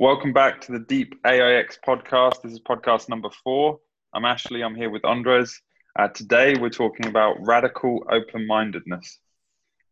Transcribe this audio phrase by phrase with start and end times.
[0.00, 2.40] Welcome back to the Deep AIX podcast.
[2.40, 3.80] This is podcast number four.
[4.14, 4.62] I'm Ashley.
[4.62, 5.60] I'm here with Andres.
[5.94, 9.18] Uh, today we're talking about radical open mindedness.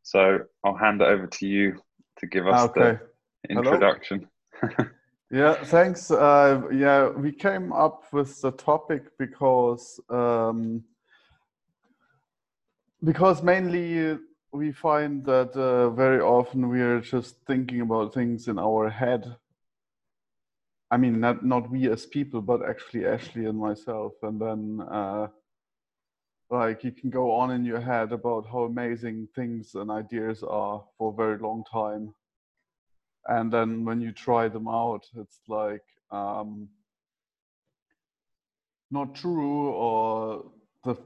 [0.05, 1.83] So I'll hand it over to you
[2.21, 2.99] to give us okay.
[3.45, 4.27] the introduction.
[5.31, 6.11] yeah, thanks.
[6.11, 10.85] Uh, yeah, we came up with the topic because um,
[13.05, 14.17] because mainly
[14.53, 19.37] we find that uh, very often we are just thinking about things in our head.
[20.91, 25.29] I mean, not not we as people, but actually Ashley and myself, and then uh,
[26.51, 30.83] like you can go on in your head about how amazing things and ideas are
[30.97, 32.15] for a very long time,
[33.27, 36.69] and then when you try them out, it's like um,
[38.91, 40.51] not true or
[40.85, 40.97] the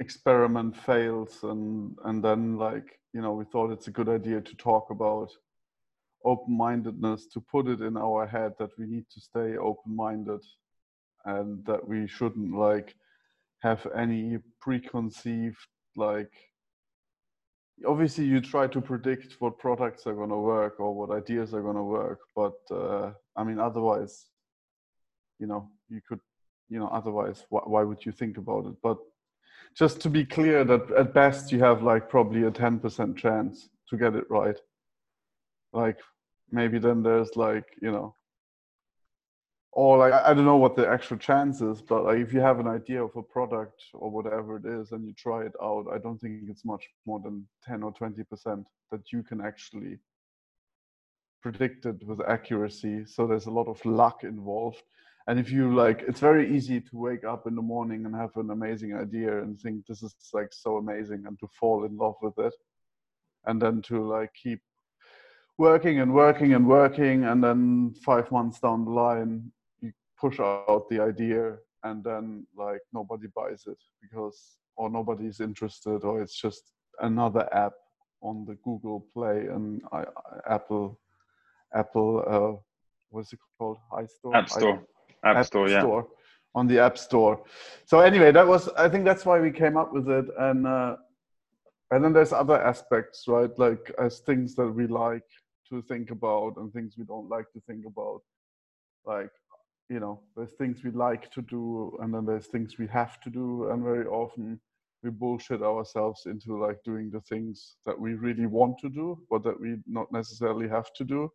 [0.00, 4.54] experiment fails and and then like you know we thought it's a good idea to
[4.56, 5.30] talk about
[6.24, 10.40] open-mindedness to put it in our head that we need to stay open-minded
[11.24, 12.94] and that we shouldn't like
[13.60, 16.32] have any preconceived like
[17.86, 21.62] obviously you try to predict what products are going to work or what ideas are
[21.62, 24.26] going to work but uh, i mean otherwise
[25.38, 26.20] you know you could
[26.68, 28.74] you know otherwise why, why would you think about it?
[28.82, 28.98] But
[29.76, 33.96] just to be clear that at best you have like probably a 10% chance to
[33.96, 34.56] get it right.
[35.72, 35.98] Like
[36.50, 38.14] maybe then there's like you know
[39.72, 42.60] or like I don't know what the actual chance is, but like if you have
[42.60, 45.98] an idea of a product or whatever it is and you try it out, I
[45.98, 49.98] don't think it's much more than 10 or 20% that you can actually
[51.42, 53.04] predict it with accuracy.
[53.04, 54.80] So there's a lot of luck involved
[55.26, 58.36] and if you like it's very easy to wake up in the morning and have
[58.36, 62.16] an amazing idea and think this is like so amazing and to fall in love
[62.22, 62.54] with it
[63.46, 64.60] and then to like keep
[65.58, 70.84] working and working and working and then five months down the line you push out
[70.90, 76.72] the idea and then like nobody buys it because or nobody's interested or it's just
[77.00, 77.72] another app
[78.20, 80.98] on the google play and I, I, apple
[81.74, 82.60] apple uh
[83.10, 84.82] what's it called iStore app store
[85.24, 86.60] App, App Store, Store, yeah.
[86.60, 87.42] on the App Store.
[87.86, 90.96] So anyway, that was I think that's why we came up with it, and uh,
[91.90, 93.50] and then there's other aspects, right?
[93.58, 95.24] Like as things that we like
[95.68, 98.20] to think about and things we don't like to think about.
[99.06, 99.30] Like
[99.90, 103.30] you know, there's things we like to do, and then there's things we have to
[103.30, 104.58] do, and very often
[105.02, 109.44] we bullshit ourselves into like doing the things that we really want to do, but
[109.44, 111.30] that we not necessarily have to do.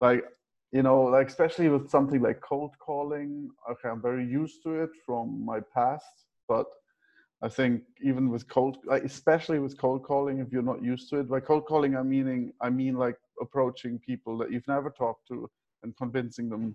[0.00, 0.24] Like
[0.72, 4.90] you know, like especially with something like cold calling, okay, I'm very used to it
[5.06, 6.66] from my past, but
[7.42, 11.20] I think even with cold, like especially with cold calling, if you're not used to
[11.20, 15.28] it, by cold calling, I meaning I mean like approaching people that you've never talked
[15.28, 15.50] to
[15.82, 16.74] and convincing them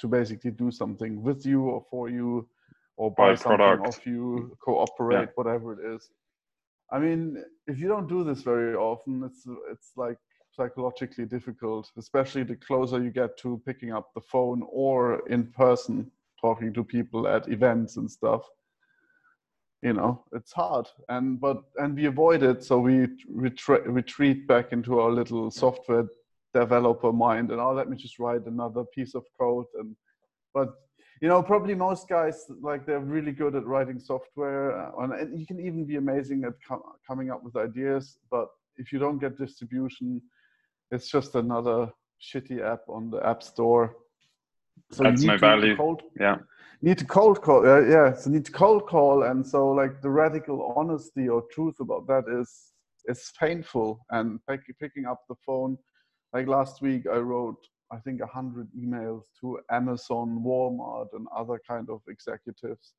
[0.00, 2.48] to basically do something with you or for you
[2.96, 3.86] or buy, buy something product.
[3.86, 5.26] off you, cooperate, yeah.
[5.34, 6.10] whatever it is.
[6.92, 10.18] I mean, if you don't do this very often, it's it's like
[10.52, 16.10] psychologically difficult, especially the closer you get to picking up the phone or in person
[16.40, 18.42] talking to people at events and stuff.
[19.82, 24.72] You know, it's hard, and but and we avoid it, so we retra- retreat back
[24.72, 26.06] into our little software
[26.52, 29.64] developer mind, and oh, let me just write another piece of code.
[29.78, 29.96] And
[30.52, 30.68] but
[31.22, 35.46] you know, probably most guys like they're really good at writing software, uh, and you
[35.46, 38.18] can even be amazing at com- coming up with ideas.
[38.30, 40.20] But if you don't get distribution,
[40.90, 41.90] it's just another
[42.20, 43.96] shitty app on the app store.
[44.92, 45.76] So That's no value.
[45.76, 46.38] Cold, yeah.
[46.82, 47.66] Need to cold call.
[47.66, 48.14] Uh, yeah.
[48.14, 52.24] So need to cold call, and so like the radical honesty or truth about that
[52.28, 52.72] is
[53.06, 54.04] is painful.
[54.10, 55.76] And pick, picking up the phone,
[56.32, 61.60] like last week, I wrote I think a hundred emails to Amazon, Walmart, and other
[61.68, 62.94] kind of executives,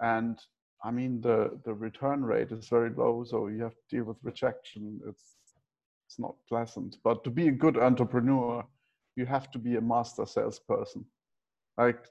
[0.00, 0.38] and
[0.84, 4.18] I mean the the return rate is very low, so you have to deal with
[4.22, 5.00] rejection.
[5.08, 5.38] It's
[6.08, 6.96] it's not pleasant.
[7.04, 8.64] But to be a good entrepreneur,
[9.16, 11.04] you have to be a master salesperson.
[11.76, 12.02] Like,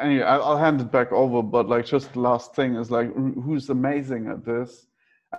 [0.00, 1.42] anyway, I'll hand it back over.
[1.42, 4.86] But like, just the last thing is like, who's amazing at this?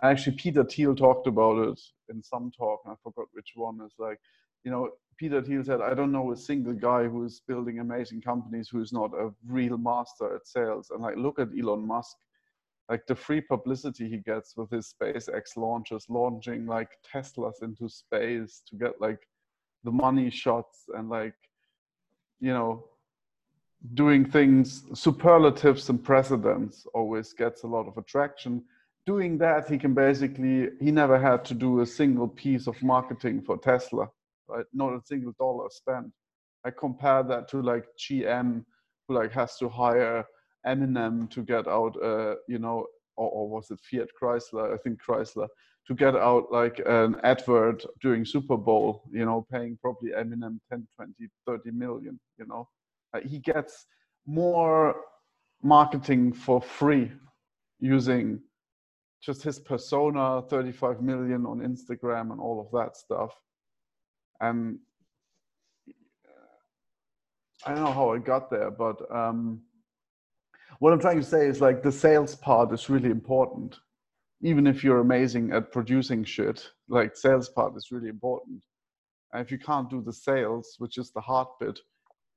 [0.04, 1.80] Actually, Peter Thiel talked about it
[2.10, 3.80] in some talk, and I forgot which one.
[3.86, 4.20] Is like,
[4.64, 8.22] you know, Peter Thiel said, I don't know a single guy who is building amazing
[8.22, 10.90] companies who is not a real master at sales.
[10.92, 12.18] And like, look at Elon Musk
[12.90, 18.62] like the free publicity he gets with his SpaceX launches, launching like Teslas into space
[18.68, 19.28] to get like
[19.84, 21.36] the money shots and like,
[22.40, 22.86] you know,
[23.94, 28.64] doing things, superlatives and precedents always gets a lot of attraction.
[29.06, 33.42] Doing that, he can basically, he never had to do a single piece of marketing
[33.42, 34.10] for Tesla,
[34.48, 34.66] right?
[34.74, 36.12] Not a single dollar spent.
[36.66, 38.66] I compare that to like GM,
[39.08, 40.26] who like has to hire
[40.66, 42.88] Eminem to get out, uh, you know,
[43.18, 44.74] or, or was it Fiat Chrysler?
[44.74, 45.48] I think Chrysler
[45.88, 50.88] to get out like an advert during Super Bowl, you know, paying probably Eminem 10,
[50.96, 51.14] 20,
[51.46, 52.68] 30 million, you know.
[53.16, 53.86] Uh, he gets
[54.26, 54.96] more
[55.64, 57.12] marketing for free
[57.80, 58.40] using
[59.22, 63.34] just his persona 35 million on instagram and all of that stuff.
[64.42, 64.80] And
[67.66, 69.62] i don't know how i got there but um,
[70.80, 73.80] what i'm trying to say is like the sales part is really important.
[74.42, 78.62] Even if you're amazing at producing shit like sales part is really important.
[79.32, 81.80] And if you can't do the sales which is the hard bit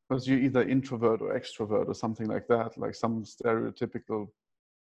[0.09, 4.29] because you're either introvert or extrovert or something like that like some stereotypical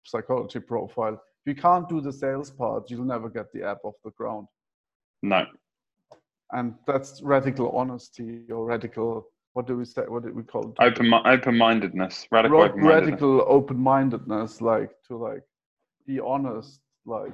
[0.04, 1.14] psychology profile.
[1.14, 4.48] If you can't do the sales part you'll never get the app off the ground.
[5.22, 5.46] No.
[6.52, 10.76] And that's radical honesty or radical what do we say what did we call it?
[10.80, 12.28] Open open-mindedness.
[12.32, 13.12] Radical Ro- open-mindedness.
[13.12, 15.44] radical open-mindedness like to like
[16.06, 17.34] be honest like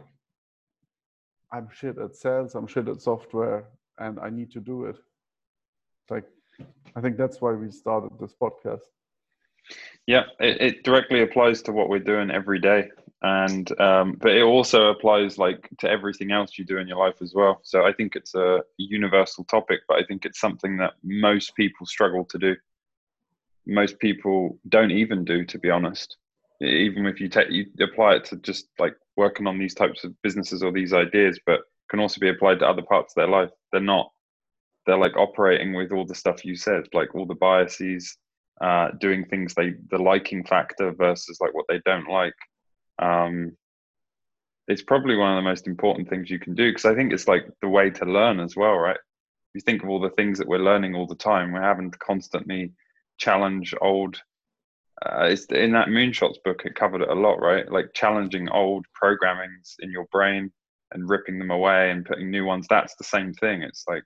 [1.52, 3.66] i'm shit at sales i'm shit at software
[3.98, 4.98] and i need to do it.
[6.10, 6.26] Like
[6.96, 8.82] i think that's why we started this podcast.
[10.08, 12.90] Yeah it, it directly applies to what we're doing every day.
[13.22, 17.22] And um, but it also applies like to everything else you do in your life
[17.22, 17.60] as well.
[17.64, 21.86] So i think it's a universal topic but i think it's something that most people
[21.86, 22.56] struggle to do.
[23.68, 26.18] Most people don't even do to be honest.
[26.62, 30.20] Even if you take you apply it to just like working on these types of
[30.22, 31.60] businesses or these ideas but
[31.90, 33.50] can also be applied to other parts of their life.
[33.72, 34.12] They're not
[34.90, 38.18] they're like operating with all the stuff you said like all the biases
[38.62, 42.34] uh, doing things they the liking factor versus like what they don't like
[43.02, 43.56] um,
[44.70, 47.28] it's probably one of the most important things you can do because I think it's
[47.28, 49.00] like the way to learn as well, right?
[49.56, 51.98] You think of all the things that we're learning all the time, we're having to
[51.98, 52.72] constantly
[53.18, 54.22] challenge old.
[55.04, 56.62] Uh, it's in that moonshots book.
[56.66, 57.70] It covered it a lot, right?
[57.72, 60.52] Like challenging old programmings in your brain
[60.92, 62.68] and ripping them away and putting new ones.
[62.70, 63.64] That's the same thing.
[63.64, 64.04] It's like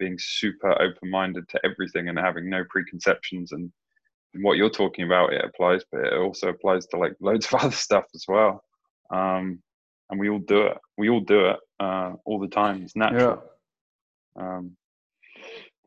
[0.00, 3.70] being super open-minded to everything and having no preconceptions and
[4.42, 7.70] what you're talking about it applies but it also applies to like loads of other
[7.70, 8.64] stuff as well.
[9.12, 9.62] Um,
[10.10, 10.78] and we all do it.
[10.98, 12.82] We all do it uh, all the time.
[12.82, 13.42] It's natural.
[14.36, 14.56] Yeah.
[14.56, 14.76] um,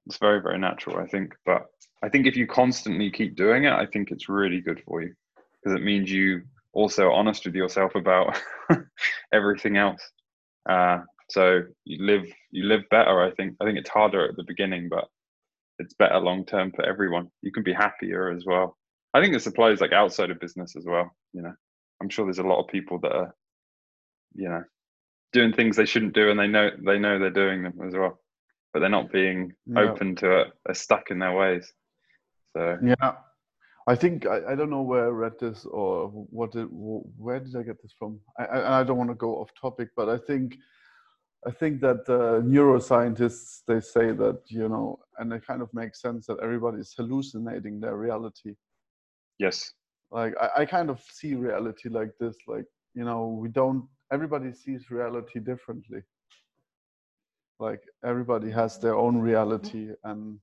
[0.05, 1.33] it's very very natural i think.
[1.45, 1.65] But
[2.03, 5.13] i think if you constantly keep doing it i think it's really good for you
[5.63, 6.41] because it means you
[6.73, 8.39] also honest with yourself about
[9.33, 10.01] everything else.
[10.69, 10.99] Uh,
[11.33, 14.87] so you live you live better i think i think it's harder at the beginning
[14.89, 15.05] but
[15.79, 17.29] it's better long term for everyone.
[17.41, 18.77] You can be happier as well.
[19.13, 21.11] I think this applies like outside of business as well.
[21.33, 21.53] You know,
[22.01, 23.35] I'm sure there's a lot of people that are,
[24.35, 24.63] you know,
[25.31, 28.19] doing things they shouldn't do, and they know they know they're doing them as well,
[28.73, 30.47] but they're not being open to it.
[30.65, 31.71] They're stuck in their ways.
[32.55, 33.13] So yeah,
[33.87, 37.55] I think I, I don't know where I read this or what did where did
[37.55, 38.19] I get this from.
[38.37, 40.55] I I, I don't want to go off topic, but I think
[41.45, 46.01] I think that uh, neuroscientists they say that you know, and it kind of makes
[46.01, 48.55] sense that everybody is hallucinating their reality.
[49.39, 49.73] Yes.
[50.11, 52.35] Like I, I kind of see reality like this.
[52.47, 53.85] Like you know, we don't.
[54.11, 56.01] Everybody sees reality differently.
[57.59, 60.39] Like everybody has their own reality, and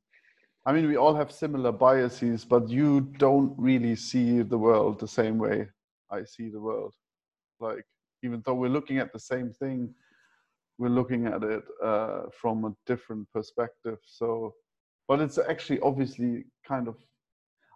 [0.66, 5.08] I mean, we all have similar biases, but you don't really see the world the
[5.08, 5.68] same way
[6.10, 6.94] I see the world.
[7.58, 7.84] Like
[8.22, 9.94] even though we're looking at the same thing
[10.80, 13.98] we're looking at it uh, from a different perspective.
[14.06, 14.54] So,
[15.08, 16.96] but it's actually obviously kind of,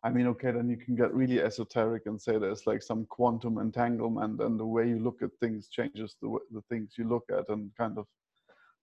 [0.02, 3.58] I mean, okay, then you can get really esoteric and say there's like some quantum
[3.58, 7.46] entanglement, and the way you look at things changes the the things you look at,
[7.50, 8.06] and kind of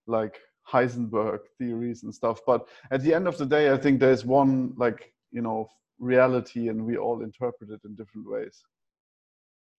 [0.06, 0.38] like
[0.72, 2.40] Heisenberg theories and stuff.
[2.46, 6.68] But at the end of the day, I think there's one like you know reality,
[6.68, 8.62] and we all interpret it in different ways,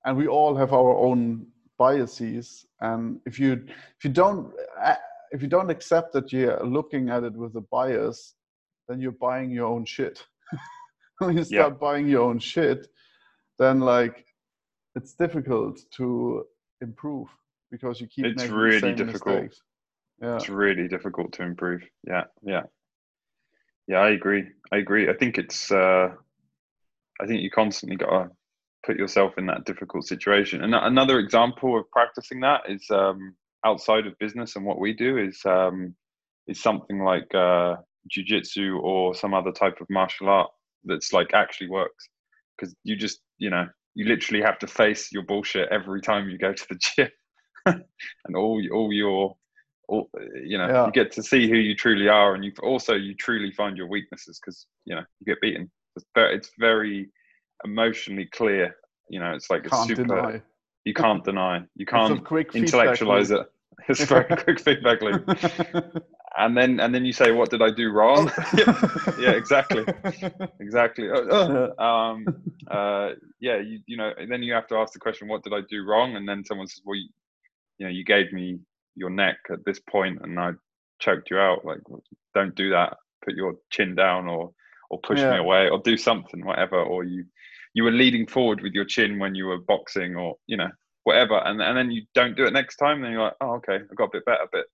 [0.03, 3.65] and we all have our own biases and if you
[3.97, 4.53] if you don't
[5.31, 8.35] if you don't accept that you're looking at it with a bias
[8.87, 10.25] then you're buying your own shit.
[11.19, 11.77] When you start yeah.
[11.79, 12.87] buying your own shit
[13.59, 14.25] then like
[14.95, 16.45] it's difficult to
[16.81, 17.27] improve
[17.71, 19.35] because you keep it's really difficult.
[19.35, 19.61] mistakes.
[20.21, 20.35] yeah.
[20.35, 21.81] It's really difficult to improve.
[22.07, 22.63] Yeah yeah.
[23.87, 24.45] Yeah i agree.
[24.71, 25.09] I agree.
[25.09, 26.09] I think it's uh
[27.21, 28.29] i think you constantly got to
[28.85, 30.63] put yourself in that difficult situation.
[30.63, 33.35] And another example of practicing that is um,
[33.65, 35.95] outside of business and what we do is um,
[36.47, 37.75] is something like uh,
[38.15, 40.51] jujitsu or some other type of martial art
[40.83, 42.09] that's like actually works
[42.57, 46.37] because you just you know you literally have to face your bullshit every time you
[46.37, 47.09] go to the gym
[47.65, 49.35] and all all your
[49.87, 50.09] all,
[50.43, 50.85] you know, Yeah.
[50.85, 53.87] you get to see who you truly are, and you also you truly find your
[53.87, 55.69] weaknesses because you know you get beaten.
[55.95, 57.11] It's very, it's very
[57.63, 58.75] emotionally clear.
[59.09, 60.03] You know, it's like Can't super.
[60.03, 60.41] deny.
[60.85, 61.61] You can't deny.
[61.75, 63.41] You can't intellectualize it.
[63.87, 65.27] It's a very quick feedback loop,
[66.37, 68.65] and then and then you say, "What did I do wrong?" yeah,
[69.17, 69.85] yeah, exactly,
[70.59, 71.09] exactly.
[71.09, 71.67] Uh, uh, Yeah.
[71.79, 72.35] um,
[72.69, 75.61] uh, yeah, you you know, then you have to ask the question, "What did I
[75.69, 77.09] do wrong?" And then someone says, "Well, you,
[77.77, 78.59] you know, you gave me
[78.95, 80.51] your neck at this point, and I
[80.99, 81.65] choked you out.
[81.65, 81.79] Like,
[82.33, 82.97] don't do that.
[83.25, 84.51] Put your chin down, or
[84.89, 86.81] or push me away, or do something, whatever.
[86.81, 87.25] Or you
[87.73, 90.69] you were leading forward with your chin when you were boxing, or you know,
[91.03, 91.37] whatever.
[91.39, 93.01] And and then you don't do it next time.
[93.01, 94.65] Then you're like, "Oh, okay, I got a bit better." But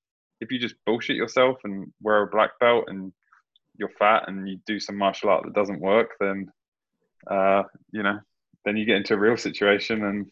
[0.42, 3.12] if you just bullshit yourself and wear a black belt and
[3.78, 6.48] you're fat and you do some martial art that doesn't work, then
[7.30, 8.20] uh, you know,
[8.66, 10.30] then you get into a real situation and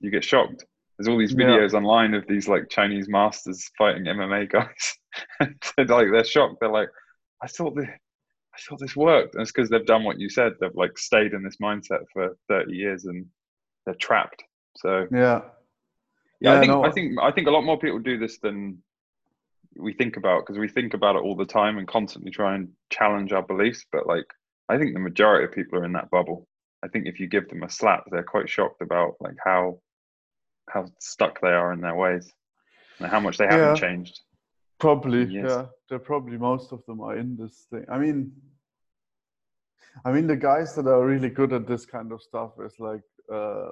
[0.00, 0.64] you get shocked.
[0.96, 1.46] There's all these Yeah.
[1.46, 4.98] videos online of these like Chinese masters fighting MMA guys.
[5.76, 6.56] they're like they're shocked.
[6.60, 6.88] They're like,
[7.42, 7.88] I thought this,
[8.58, 9.34] I thought this worked.
[9.34, 10.52] And it's because they've done what you said.
[10.60, 13.26] They've like stayed in this mindset for 30 years and
[13.86, 14.42] they're trapped.
[14.76, 15.42] So yeah.
[16.40, 16.84] yeah, I think no.
[16.84, 18.82] I think I think a lot more people do this than
[19.76, 22.68] we think about because we think about it all the time and constantly try and
[22.90, 23.84] challenge our beliefs.
[23.92, 24.26] But like,
[24.68, 26.48] I think the majority of people are in that bubble.
[26.84, 29.80] I think if you give them a slap, they're quite shocked about like how
[30.68, 32.30] how stuck they are in their ways
[33.00, 33.74] and how much they haven't Yeah.
[33.74, 34.20] changed.
[34.78, 35.46] Probably, Yes.
[35.48, 35.66] yeah.
[35.88, 37.84] They're probably most of them are in this thing.
[37.90, 38.32] I mean,
[40.04, 43.02] I mean the guys that are really good at this kind of stuff is like
[43.32, 43.70] uh,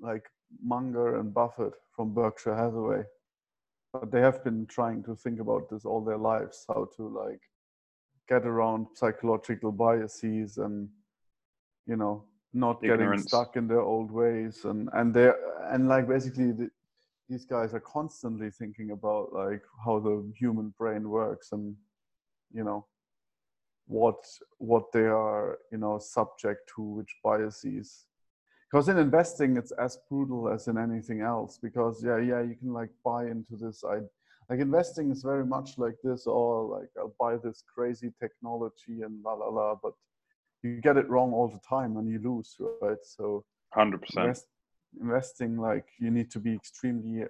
[0.00, 0.24] like
[0.62, 3.02] Munger and Buffett from Berkshire Hathaway.
[3.92, 7.40] But they have been trying to think about this all their lives, how to like
[8.28, 10.88] get around psychological biases and
[11.86, 15.30] you know not getting stuck in their old ways and and they
[15.70, 16.70] and like basically the,
[17.28, 21.76] these guys are constantly thinking about like how the human brain works and
[22.52, 22.86] you know
[23.86, 24.24] what
[24.58, 28.06] what they are you know subject to which biases
[28.70, 32.72] because in investing it's as brutal as in anything else because yeah yeah you can
[32.72, 33.98] like buy into this i
[34.50, 39.22] like investing is very much like this or like i'll buy this crazy technology and
[39.24, 39.92] la la la but
[40.62, 44.24] you get it wrong all the time and you lose right so Hundred percent.
[44.26, 44.46] invest,
[45.00, 47.24] investing like you need to be extremely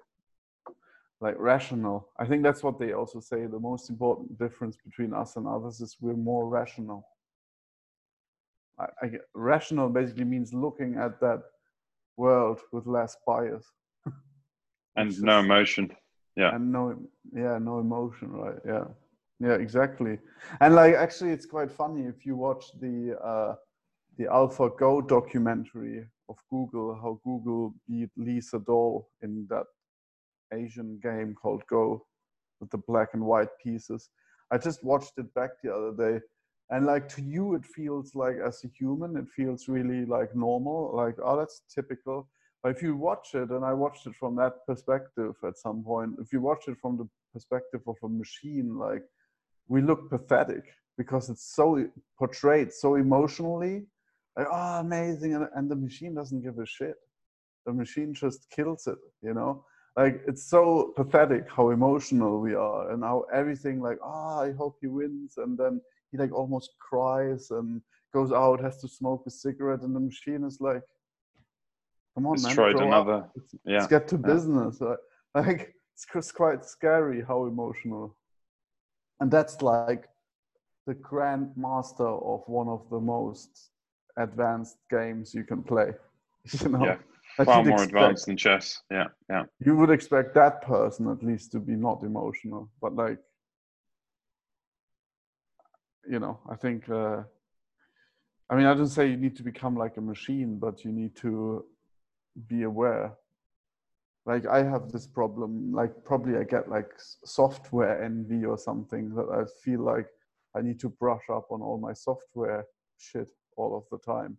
[1.21, 2.09] like rational.
[2.19, 5.81] I think that's what they also say the most important difference between us and others
[5.81, 7.07] is we're more rational.
[8.79, 11.43] I, I get- rational basically means looking at that
[12.17, 13.65] world with less bias.
[14.97, 15.91] And no emotion.
[16.37, 16.55] Yeah.
[16.55, 16.83] and no
[17.33, 18.59] yeah no emotion right?
[18.65, 18.85] Yeah.
[19.41, 20.19] Yeah exactly.
[20.61, 23.55] And like actually it's quite funny if you watch the uh
[24.19, 29.67] the AlphaGo documentary of Google, how Google beat Lee Sedol in that
[30.53, 32.05] Asian game called Go
[32.61, 34.11] with the black and white pieces.
[34.51, 36.21] I just watched it back the other day.
[36.71, 40.95] And like to you, it feels like as a human, it feels really like normal,
[40.95, 42.29] like, oh, that's typical.
[42.63, 46.15] But if you watch it, and I watched it from that perspective at some point,
[46.21, 49.03] if you watch it from the perspective of a machine, like
[49.69, 50.65] we look pathetic
[50.99, 51.87] because it's so
[52.19, 53.87] portrayed so emotionally
[54.39, 56.95] like oh amazing and, and the machine doesn't give a shit
[57.67, 59.65] the machine just kills it you know
[59.97, 64.77] like it's so pathetic how emotional we are and how everything like oh i hope
[64.81, 65.81] he wins and then
[66.11, 67.83] he like almost cries and
[68.15, 70.83] goes out has to smoke a cigarette and the machine is like
[72.15, 73.25] come on Let's man another.
[73.37, 73.79] Let's, Yeah.
[73.79, 74.33] let's get to yeah.
[74.33, 74.99] business like,
[75.35, 78.17] like it's just quite scary how emotional
[79.21, 80.09] and that's like
[80.87, 83.71] the grand master of one of the most
[84.19, 85.93] advanced games you can play
[86.61, 86.99] you know Yeah.
[87.45, 88.83] Far more expect- advanced than chess.
[88.91, 89.09] Yeah.
[89.31, 89.45] Yeah.
[89.67, 93.19] you would expect that person at least to be not emotional but like
[96.13, 97.23] you know i think uh
[98.51, 101.15] i mean i don't say you need to become like a machine but you need
[101.17, 101.65] to
[102.53, 103.13] be aware
[104.27, 106.91] like i have this problem like probably i get like
[107.25, 110.09] software envy or something that i feel like
[110.57, 112.65] i need to brush up on all my software
[112.99, 114.39] shit all of the time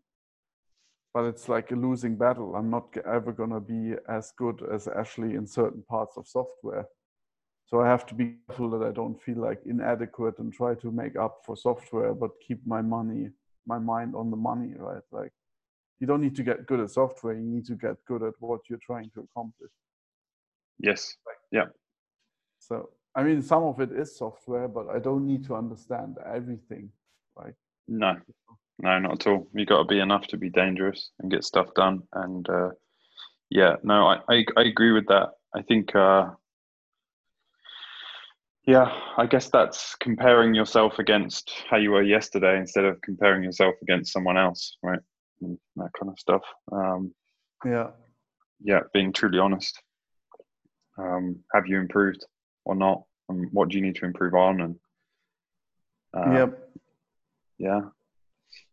[1.14, 2.56] but it's like a losing battle.
[2.56, 6.88] I'm not ever going to be as good as Ashley in certain parts of software.
[7.66, 10.92] So I have to be careful that I don't feel like inadequate and try to
[10.92, 13.30] make up for software, but keep my money,
[13.68, 15.04] my mind on the money, right?
[15.12, 15.32] Like
[16.00, 17.34] you don't need to get good at software.
[17.34, 19.72] You need to get good at what you're trying to accomplish.
[20.80, 21.16] Yes.
[21.52, 21.66] Yeah.
[22.60, 26.90] So, I mean, some of it is software, but I don't need to understand everything.
[27.36, 27.54] Right?
[27.88, 28.16] No.
[28.82, 29.48] No, not at all.
[29.54, 32.04] You got to be enough to be dangerous and get stuff done.
[32.14, 32.70] And uh,
[33.50, 35.32] yeah, no, I, I I agree with that.
[35.54, 36.30] I think uh,
[38.66, 43.74] yeah, I guess that's comparing yourself against how you were yesterday instead of comparing yourself
[43.82, 45.00] against someone else, right?
[45.42, 46.44] And that kind of stuff.
[46.72, 47.14] Um,
[47.66, 47.88] yeah.
[48.62, 49.82] Yeah, being truly honest.
[50.98, 52.26] Um, have you improved
[52.64, 53.04] or not?
[53.28, 54.62] And what do you need to improve on?
[54.62, 54.76] And
[56.16, 56.70] uh, yep.
[57.58, 57.82] yeah,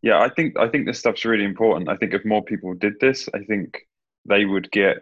[0.03, 0.21] yeah.
[0.21, 1.89] I think I think this stuff's really important.
[1.89, 3.87] I think if more people did this, I think
[4.29, 4.99] they would get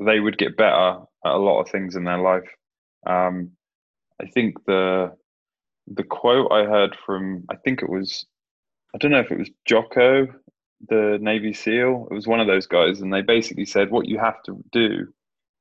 [0.00, 2.48] they would get better at a lot of things in their life.
[3.06, 3.52] Um,
[4.20, 5.16] I think the
[5.86, 8.26] the quote I heard from I think it was
[8.94, 10.28] I don't know if it was Jocko,
[10.88, 12.08] the Navy SEAL.
[12.10, 15.12] It was one of those guys, and they basically said what you have to do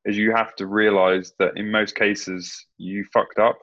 [0.06, 3.58] is you have to realize that in most cases you fucked up,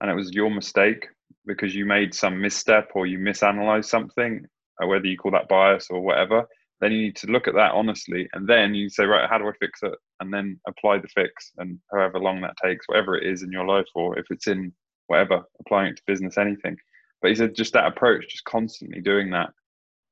[0.00, 1.08] and it was your mistake
[1.46, 4.46] because you made some misstep or you misanalyzed something,
[4.78, 6.46] whether you call that bias or whatever
[6.82, 8.28] then you need to look at that honestly.
[8.32, 9.94] And then you say right how do i fix it?
[10.20, 13.64] And then apply the fix and however long that takes whatever it is in your
[13.64, 14.72] life or if it's in
[15.06, 16.76] whatever applying it to business anything.
[17.22, 19.50] But he said just that approach just constantly doing that.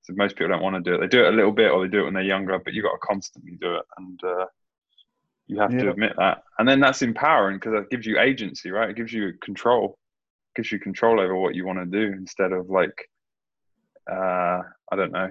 [0.03, 1.01] So most people don't want to do it.
[1.01, 2.85] They do it a little bit or they do it when they're younger but you've
[2.85, 3.85] got to constantly do it.
[3.99, 4.47] And uh,
[5.49, 5.83] you have yeah.
[5.83, 6.45] to admit that.
[6.61, 8.91] And then that's empowering because it gives you agency right?
[8.91, 9.99] It gives you control
[10.57, 13.09] gives you control over what you want to do instead of like
[14.11, 14.61] uh,
[14.93, 15.31] i don't know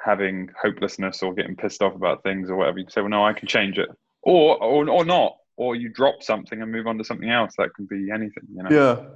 [0.00, 3.32] having hopelessness or getting pissed off about things or whatever, you say, well, no, I
[3.32, 3.88] can change it,
[4.22, 7.54] or or or not, or you drop something and move on to something else.
[7.58, 8.70] That can be anything, you know.
[8.70, 9.06] Yeah.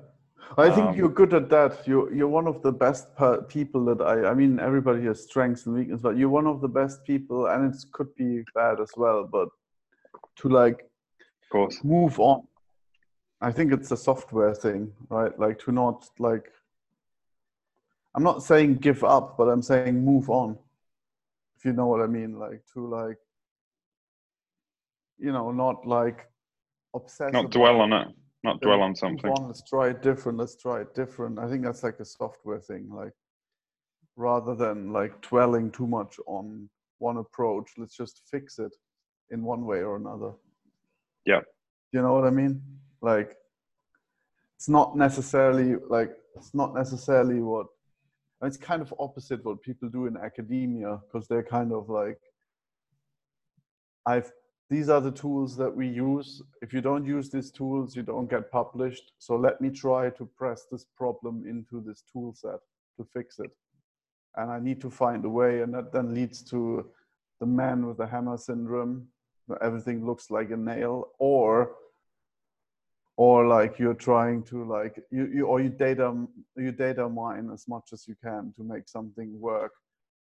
[0.58, 1.86] I think um, you're good at that.
[1.86, 4.30] You're you're one of the best per- people that I.
[4.30, 7.72] I mean, everybody has strengths and weaknesses, but you're one of the best people, and
[7.72, 9.24] it could be bad as well.
[9.24, 9.48] But
[10.36, 12.42] to like, of course, move on.
[13.42, 15.38] I think it's a software thing, right?
[15.38, 16.50] Like to not like.
[18.14, 20.58] I'm not saying give up, but I'm saying move on
[21.62, 23.18] if you know what I mean, like to like,
[25.16, 26.26] you know, not like
[26.92, 27.32] obsess.
[27.32, 28.08] Not dwell on it.
[28.42, 29.30] Not dwell on something.
[29.30, 30.38] On, let's try it different.
[30.38, 31.38] Let's try it different.
[31.38, 33.12] I think that's like a software thing, like
[34.16, 37.70] rather than like dwelling too much on one approach.
[37.78, 38.74] Let's just fix it
[39.30, 40.32] in one way or another.
[41.24, 41.42] Yeah.
[41.92, 42.60] You know what I mean?
[43.02, 43.36] Like,
[44.56, 47.66] it's not necessarily like it's not necessarily what
[48.42, 52.20] it's kind of opposite what people do in academia because they're kind of like
[54.06, 54.30] i've
[54.72, 56.40] these are the tools that we use.
[56.62, 59.12] If you don't use these tools you don't get published.
[59.18, 62.60] So let me try to press this problem into this tool set
[62.96, 63.50] to fix it.
[64.36, 66.86] And i need to find a way and that then leads to
[67.38, 69.08] the man with the hammer syndrome.
[69.60, 71.72] Everything looks like a nail or
[73.16, 77.68] or like you're trying to like you, you or you data you data mine as
[77.68, 79.72] much as you can to make something work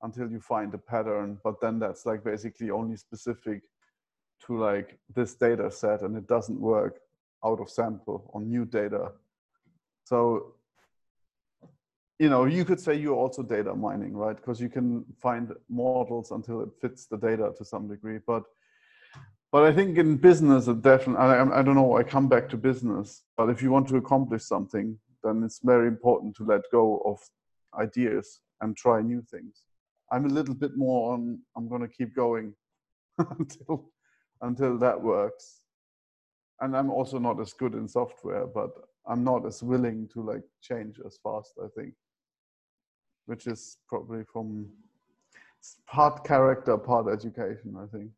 [0.03, 3.63] until you find a pattern but then that's like basically only specific
[4.47, 7.01] to like this data set and it doesn't work
[7.45, 9.13] out of sample on new data.
[10.05, 10.55] So
[12.19, 14.37] you know you could say you're also data mining right?
[14.37, 18.45] Because you can find models until it fits the data to some degree but
[19.55, 22.57] but I think in business, it definitely, I, I don't know, I come back to
[22.57, 27.01] business, but if you want to accomplish something, then it's very important to let go
[27.07, 27.21] of
[27.79, 29.63] ideas and try new things.
[30.11, 32.53] I'm a little bit more on, I'm going to keep going
[33.39, 33.93] until,
[34.41, 35.61] until that works.
[36.61, 38.71] And I'm also not as good in software, but
[39.07, 41.95] I'm not as willing to like change as fast, I think,
[43.27, 44.67] which is probably from
[45.87, 48.11] part character, part education, I think.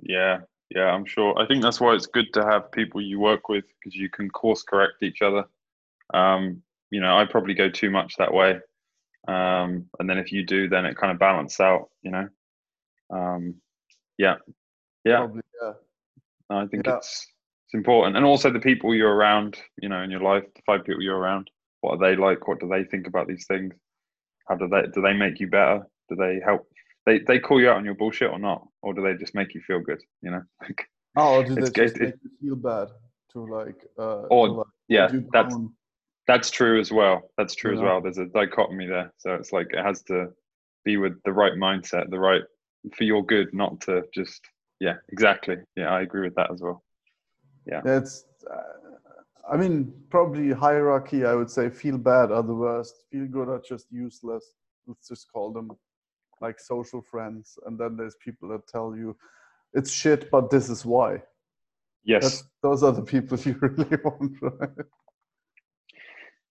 [0.00, 0.42] Yeah,
[0.74, 1.36] yeah, I'm sure.
[1.38, 4.30] I think that's why it's good to have people you work with because you can
[4.30, 5.44] course correct each other.
[6.14, 8.60] Um, you know, I probably go too much that way,
[9.26, 11.90] um, and then if you do, then it kind of balances out.
[12.02, 12.28] You know,
[13.10, 13.54] um,
[14.16, 14.36] yeah,
[15.04, 15.18] yeah.
[15.18, 15.72] Probably, yeah.
[16.50, 16.96] I think yeah.
[16.96, 17.26] it's
[17.66, 19.56] it's important, and also the people you're around.
[19.82, 21.50] You know, in your life, the five people you're around.
[21.80, 22.46] What are they like?
[22.46, 23.74] What do they think about these things?
[24.48, 25.86] How do they do they make you better?
[26.08, 26.68] Do they help
[27.06, 29.54] they they call you out on your bullshit or not, or do they just make
[29.54, 30.00] you feel good?
[30.22, 30.86] You know, like
[31.16, 32.88] oh, do they just make you feel bad
[33.32, 35.56] to like uh, or to like, yeah, that's
[36.26, 37.30] that's true as well.
[37.36, 38.00] That's true as well.
[38.00, 40.28] There's a dichotomy there, so it's like it has to
[40.84, 42.42] be with the right mindset, the right
[42.96, 44.40] for your good, not to just
[44.80, 45.56] yeah, exactly.
[45.76, 46.82] Yeah, I agree with that as well.
[47.66, 48.24] Yeah, that's.
[48.50, 48.56] Uh,
[49.50, 51.24] I mean, probably hierarchy.
[51.24, 53.04] I would say feel bad are the worst.
[53.10, 54.44] Feel good are just useless.
[54.86, 55.72] Let's just call them
[56.40, 59.16] like social friends, and then there's people that tell you
[59.72, 61.22] it's shit, but this is why.
[62.04, 64.86] Yes, That's, those are the people you really want, right?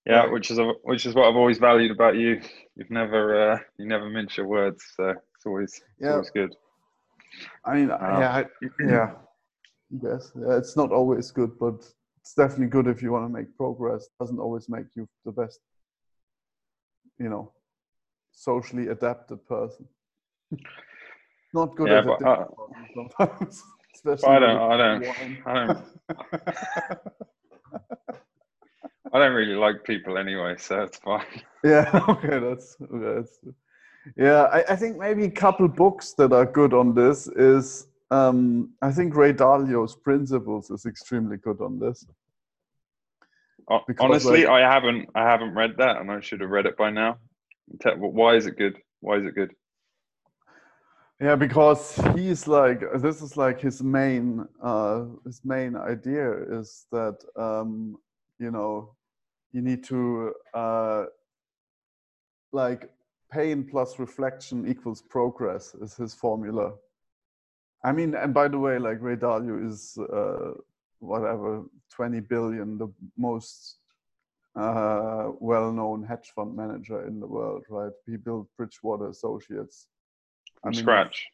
[0.05, 2.41] Yeah, which is a, which is what I've always valued about you.
[2.75, 6.11] You've never uh, you never mince your words, so it's always it's yeah.
[6.13, 6.55] always good.
[7.65, 8.45] I mean, um, yeah, I,
[8.79, 9.11] yeah,
[10.01, 11.85] yes, yeah, it's not always good, but
[12.21, 14.05] it's definitely good if you want to make progress.
[14.05, 15.59] It doesn't always make you the best,
[17.19, 17.51] you know,
[18.39, 19.85] socially adapted person.
[21.53, 22.45] Not good Yeah, at but, uh,
[22.95, 23.63] sometimes.
[23.93, 25.03] Especially I don't, I don't.
[25.45, 25.83] I don't,
[29.13, 31.25] I don't really like people anyway, so it's fine.
[31.63, 33.39] Yeah, okay, that's okay, that's
[34.15, 34.43] yeah.
[34.43, 38.91] I, I think maybe a couple books that are good on this is um, I
[38.91, 42.05] think Ray Dalio's Principles is extremely good on this.
[43.87, 46.77] Because, Honestly, like- I haven't, I haven't read that, and I should have read it
[46.77, 47.17] by now.
[47.97, 48.77] Why is it good?
[48.99, 49.51] Why is it good?
[51.21, 57.17] Yeah, because he's like this is like his main uh, his main idea is that
[57.35, 57.97] um,
[58.39, 58.95] you know
[59.51, 61.05] you need to uh,
[62.53, 62.89] like
[63.31, 66.73] pain plus reflection equals progress is his formula.
[67.83, 70.51] I mean, and by the way, like Ray Dalio is uh,
[70.99, 73.78] whatever twenty billion, the most
[74.55, 77.91] uh, well-known hedge fund manager in the world, right?
[78.05, 79.87] He built Bridgewater Associates
[80.61, 81.27] From I mean, scratch,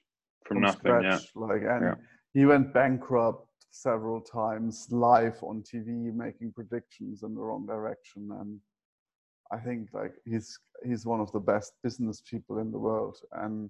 [0.46, 1.02] from, from nothing.
[1.02, 1.18] Yeah.
[1.18, 1.96] scratch, Like, and Yeah.
[2.34, 8.32] he went bankrupt several times live on TV, making predictions in the wrong direction.
[8.40, 8.60] And
[9.52, 13.18] I think like he's he's one of the best business people in the world.
[13.32, 13.70] And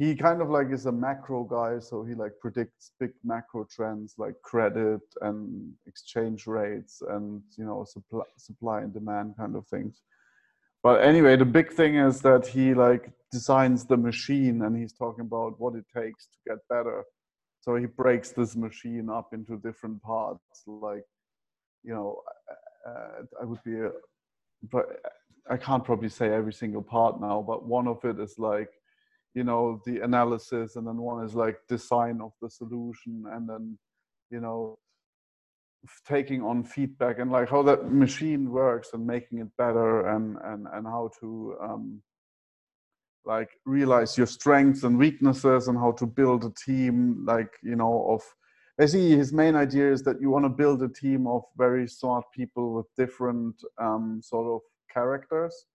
[0.00, 4.14] he kind of like is a macro guy, so he like predicts big macro trends
[4.16, 10.00] like credit and exchange rates and you know supply supply and demand kind of things.
[10.82, 15.26] But anyway, the big thing is that he like designs the machine and he's talking
[15.30, 17.04] about what it takes to get better.
[17.60, 20.62] So he breaks this machine up into different parts.
[20.66, 21.04] Like,
[21.84, 22.22] you know,
[22.88, 23.90] uh, I would be, a,
[24.72, 24.86] but
[25.50, 27.44] I can't probably say every single part now.
[27.46, 28.70] But one of it is like,
[29.34, 33.78] you know, the analysis, and then one is like design of the solution, and then,
[34.30, 34.78] you know,
[36.06, 40.66] taking on feedback and like how that machine works and making it better and and
[40.74, 42.02] and how to um
[43.24, 48.06] like realize your strengths and weaknesses and how to build a team like you know
[48.10, 48.22] of
[48.76, 52.24] basically his main idea is that you want to build a team of very smart
[52.34, 54.60] people with different um, sort of
[54.92, 55.66] characters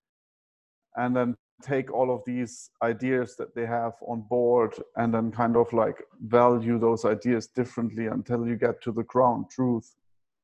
[0.95, 5.55] and then take all of these ideas that they have on board and then kind
[5.55, 9.95] of like value those ideas differently until you get to the ground truth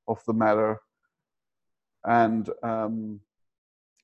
[0.08, 0.80] of the matter.
[2.06, 3.20] And um,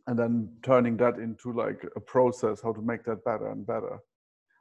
[0.07, 3.99] and then turning that into like a process how to make that better and better.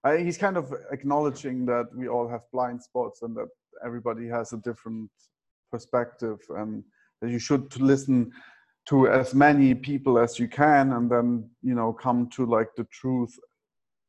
[0.05, 3.49] I, he's kind of acknowledging that we all have blind spots and that
[3.85, 5.11] everybody has a different
[5.71, 6.83] perspective and
[7.21, 8.33] that you should listen
[8.89, 12.85] to as many people as you can and then you know come to like the
[12.85, 13.39] truth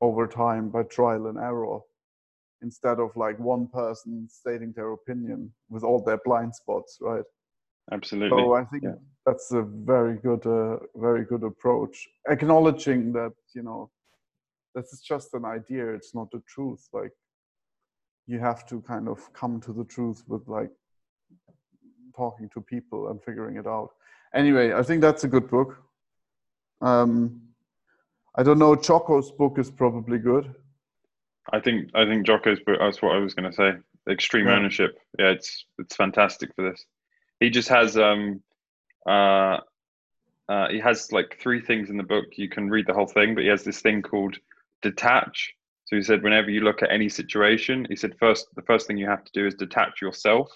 [0.01, 1.79] over time by trial and error
[2.61, 7.23] instead of like one person stating their opinion with all their blind spots right
[7.91, 8.37] Absolutely.
[8.37, 8.95] so I think yeah.
[9.25, 12.07] that's a very good, uh, very good approach.
[12.29, 13.89] Acknowledging that you know,
[14.75, 16.87] this is just an idea; it's not the truth.
[16.91, 17.13] Like
[18.25, 20.71] you have to kind of come to the truth with like
[22.15, 23.91] talking to people and figuring it out.
[24.37, 25.75] Anyway, I think that's a good book.
[26.81, 27.41] Um,
[28.35, 28.75] I don't know.
[28.75, 30.53] Jocko's book is probably good.
[31.51, 32.77] I think I think Jocko's book.
[32.79, 33.71] That's what I was going to say.
[34.07, 34.55] Extreme Yeah.
[34.57, 34.99] ownership.
[35.17, 36.85] Yeah, it's it's fantastic for this.
[37.39, 38.43] He just has um
[39.09, 39.57] uh
[40.49, 42.25] uh he has like three things in the book.
[42.35, 44.37] You can read the whole thing, but he has this thing called
[44.83, 45.53] detach.
[45.85, 48.97] So he said whenever you look at any situation, he said first the first thing
[48.97, 50.51] you have to do is detach yourself.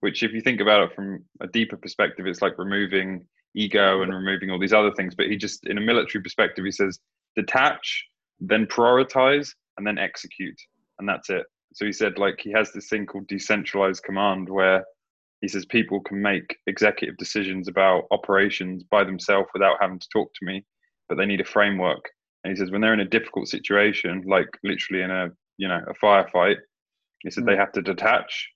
[0.00, 4.14] Which, if you think about it from a deeper perspective, it's like removing ego and
[4.14, 5.14] removing all these other things.
[5.14, 7.00] But he just, in a military perspective, he says
[7.34, 8.04] detach,
[8.38, 10.58] then prioritize, and then execute,
[10.98, 11.44] and that's it.
[11.72, 14.84] So he said, like, he has this thing called decentralized command where
[15.40, 20.32] he says people can make executive decisions about operations by themselves without having to talk
[20.34, 20.64] to me,
[21.08, 22.04] but they need a framework.
[22.42, 25.80] And he says, when they're in a difficult situation, like literally in a, you know,
[25.86, 26.56] a firefight,
[27.20, 27.46] he said Mm.
[27.48, 28.48] they have to detach,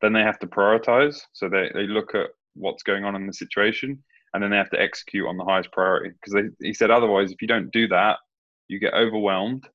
[0.00, 1.20] then they have to prioritize.
[1.32, 4.02] So they, they look at what's going on in the situation
[4.34, 6.10] and then they have to execute on the highest priority.
[6.10, 8.18] Because he said, otherwise, if you don't do that,
[8.68, 9.66] you get overwhelmed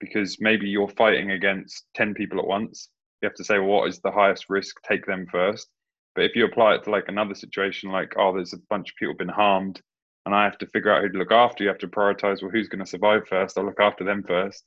[0.00, 2.88] because maybe you're fighting against 10 people at once.
[3.22, 4.76] You have to say, well, what is the highest risk?
[4.86, 5.68] Take them first.
[6.14, 8.96] But if you apply it to like another situation, like, oh, there's a bunch of
[8.96, 9.80] people been harmed
[10.26, 12.50] and I have to figure out who to look after, you have to prioritize, well,
[12.50, 13.58] who's going to survive first?
[13.58, 14.64] I'll look after them first.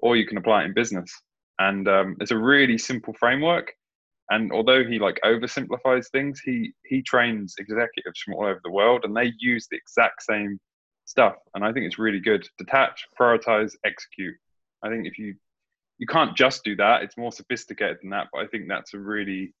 [0.00, 1.10] Or you can apply it in business.
[1.58, 3.72] And um, it's a really simple framework.
[4.30, 9.04] And although he like oversimplifies things, he he trains executives from all over the world,
[9.04, 10.58] and they use the exact same
[11.06, 11.36] stuff.
[11.54, 12.46] And I think it's really good.
[12.58, 14.34] Detach, prioritize, execute.
[14.82, 15.34] I think if you
[15.98, 18.28] you can't just do that, it's more sophisticated than that.
[18.32, 19.54] But I think that's a really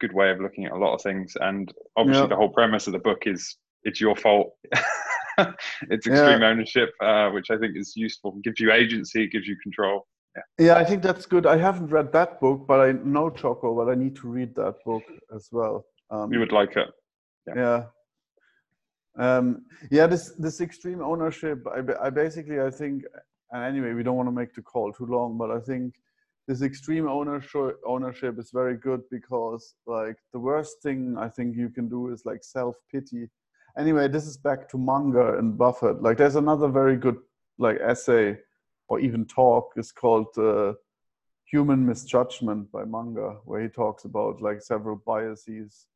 [0.00, 1.34] good way of looking at a lot of things.
[1.40, 2.28] And obviously, Yeah.
[2.28, 4.54] the whole premise of the book is it's your fault.
[5.38, 8.32] it's extreme ownership, uh, which I think is useful.
[8.44, 10.06] gives you agency, it gives you control.
[10.58, 11.46] Yeah, I think that's good.
[11.46, 14.76] I haven't read that book, but I know Jocko, but I need to read that
[14.84, 15.02] book
[15.34, 15.84] as well.
[16.10, 16.88] Um, You would like it.
[17.56, 17.84] yeah
[19.18, 23.02] um yeah this this extreme ownership I, I basically i think
[23.50, 25.94] and anyway we don't want to make the call too long but i think
[26.46, 31.70] this extreme ownership ownership is very good because like the worst thing i think you
[31.70, 33.28] can do is like self-pity
[33.76, 37.16] anyway this is back to munger and buffett like there's another very good
[37.58, 38.38] like essay
[38.90, 40.74] or even talk is called uh,
[41.44, 45.86] human misjudgment by munger where he talks about like several biases.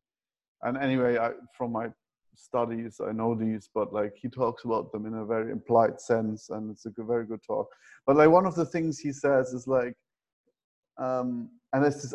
[0.62, 1.88] And anyway I, from my
[2.37, 6.50] studies i know these but like he talks about them in a very implied sense
[6.50, 7.68] and it's a good, very good talk.
[8.07, 9.96] But like one of the things he says is like
[10.98, 12.14] um and there's this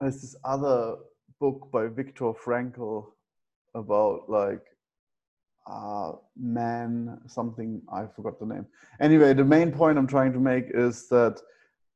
[0.00, 0.96] there's this other
[1.40, 3.06] book by viktor frankl
[3.74, 4.64] about like
[5.70, 8.66] uh man something i forgot the name.
[9.00, 11.40] Anyway the main point i'm trying to make is that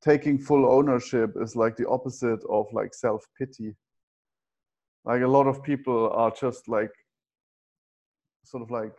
[0.02, 3.74] taking full ownership is like the opposite of like self-pity.
[5.04, 6.92] Like a lot of people are just like
[8.44, 8.92] sort of like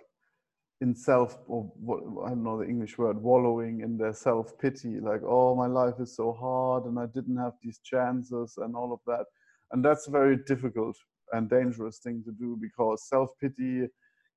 [0.82, 5.00] in self or what i don't know the english word wallowing in their self-pity.
[5.00, 8.94] Like oh my life is so hard and i didn't have these chances and all
[8.94, 9.26] of that.
[9.72, 10.96] And that's a very difficult
[11.34, 13.88] and dangerous thing to do because self-pity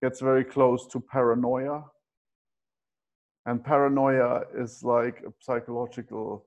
[0.05, 1.83] gets very close to paranoia
[3.47, 6.47] and paranoia is like a psychological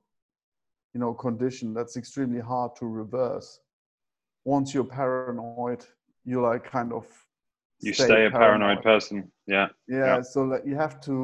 [0.94, 3.50] you know condition that's extremely hard to reverse
[4.46, 5.84] once you're paranoid
[6.24, 7.06] you like kind of
[7.82, 9.18] You stay a paranoid person.
[9.56, 9.68] Yeah.
[9.88, 10.22] yeah, Yeah.
[10.22, 11.16] so like you have to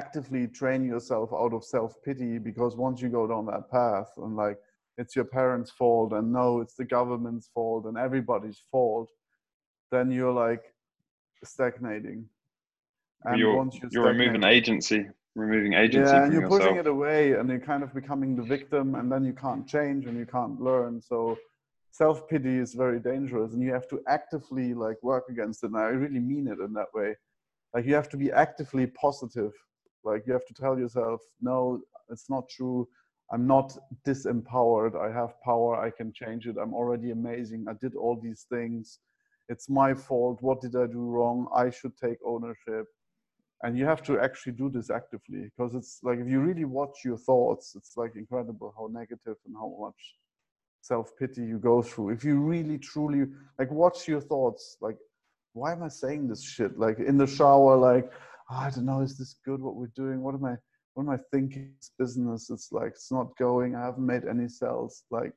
[0.00, 4.58] actively train yourself out of self-pity because once you go down that path and like
[5.00, 9.08] it's your parents fault and no it's the government's fault and everybody's fault
[9.92, 10.64] then you're like
[11.42, 12.28] stagnating
[13.24, 16.62] and you're once you you're removing agency, removing agency yeah, and you're yourself.
[16.62, 20.06] pushing it away, and you're kind of becoming the victim, and then you can't change
[20.06, 21.00] and you can't learn.
[21.00, 21.36] So
[21.90, 25.68] self pity is very dangerous, and you have to actively like work against it.
[25.68, 27.16] And I really mean it in that way.
[27.72, 29.52] Like you have to be actively positive.
[30.04, 32.86] Like you have to tell yourself, no, it's not true.
[33.32, 34.94] I'm not disempowered.
[35.00, 35.80] I have power.
[35.80, 36.56] I can change it.
[36.60, 37.64] I'm already amazing.
[37.68, 38.98] I did all these things.
[39.48, 40.38] It's my fault.
[40.40, 41.48] What did I do wrong?
[41.54, 42.86] I should take ownership.
[43.62, 46.98] And you have to actually do this actively because it's like if you really watch
[47.02, 50.16] your thoughts it's like incredible how negative and how much
[50.82, 52.10] self-pity you go through.
[52.10, 53.26] If you really truly
[53.58, 54.98] like watch your thoughts like
[55.54, 56.78] why am i saying this shit?
[56.78, 58.12] Like in the shower like
[58.50, 60.20] "Oh, i don't know is this good what we're doing?
[60.20, 60.56] What am i
[60.92, 62.50] what am i thinking this business?
[62.50, 63.76] It's like it's not going.
[63.76, 65.04] I haven't made any sales.
[65.10, 65.32] Like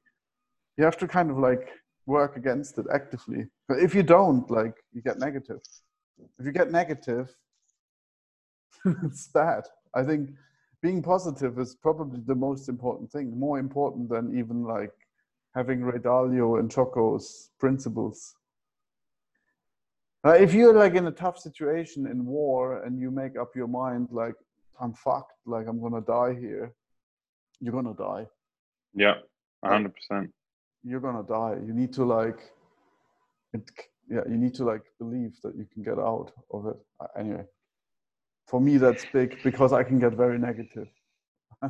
[0.76, 1.70] you have to kind of like
[2.08, 5.62] work against it actively but if you don't like you get negative
[6.39, 7.36] if you get negative
[9.03, 9.63] it's bad.
[9.93, 10.32] I think
[10.82, 14.93] being positive is probably the most important thing, more important than even like
[15.56, 18.36] having Ray Dalio and Jocko's principles.
[20.25, 23.67] Uh, if you're like in a tough situation in war and you make up your
[23.67, 24.36] mind like
[24.80, 26.73] I'm fucked, like I'm gonna die here,
[27.60, 28.27] you're gonna die.
[28.93, 29.15] Yeah,
[29.63, 30.32] hundred percent.
[30.84, 31.58] You're gonna die.
[31.65, 32.51] You need to like,
[33.53, 33.69] it,
[34.10, 36.77] yeah, you need to like believe that you can get out of it.
[37.17, 37.43] Anyway,
[38.47, 40.88] for me that's big because I can get very negative.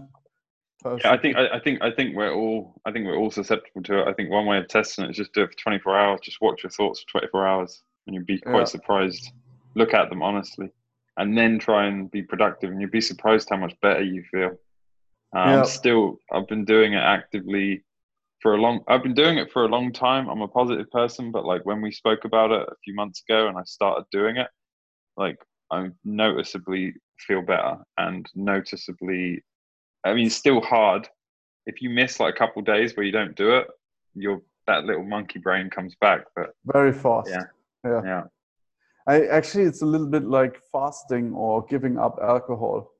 [1.03, 3.81] Yeah, I think I, I think I think we're all I think we're all susceptible
[3.83, 4.07] to it.
[4.07, 6.19] I think one way of testing it is just do it for 24 hours.
[6.23, 8.65] Just watch your thoughts for 24 hours, and you'll be quite Yeah.
[8.65, 9.31] surprised.
[9.75, 10.69] Look at them honestly,
[11.17, 14.51] and then try and be productive, and you'll be surprised how much better you feel.
[15.35, 15.63] Um, Yeah.
[15.63, 17.83] Still, I've been doing it actively
[18.41, 18.81] for a long.
[18.87, 20.29] I've been doing it for a long time.
[20.29, 23.47] I'm a positive person, but like when we spoke about it a few months ago,
[23.47, 24.47] and I started doing it,
[25.15, 25.37] like
[25.71, 29.43] I noticeably feel better and noticeably
[30.07, 31.07] I mean, still hard.
[31.65, 33.67] If you miss like a couple days where you don't do it,
[34.15, 36.25] your that little monkey brain comes back.
[36.35, 37.29] But very fast.
[37.29, 37.43] Yeah.
[37.85, 38.01] yeah.
[38.05, 38.23] yeah,
[39.07, 42.91] I actually it's a little bit like fasting or giving up alcohol.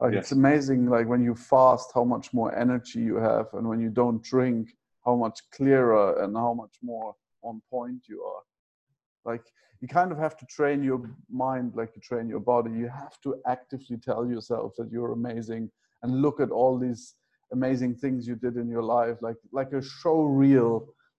[0.00, 3.80] Like it's amazing like when you fast how much more energy you have and when
[3.80, 4.68] you don't drink
[5.08, 8.42] how much clearer and how much more on point you are.
[9.30, 9.44] Like
[9.80, 11.00] you kind of have to train your
[11.44, 12.70] mind like you train your body.
[12.82, 15.70] You have to actively tell yourself that you're amazing
[16.02, 17.14] and look at all these
[17.52, 20.74] amazing things you did in your life like like a show reel,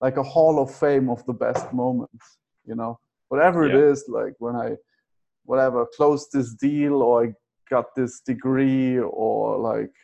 [0.06, 2.26] like a hall of fame of the best moments,
[2.70, 2.94] you know
[3.30, 3.92] whatever it Yeah.
[3.92, 4.70] is like when i
[5.50, 7.28] whatever closed this deal or i
[7.76, 9.96] got this degree or like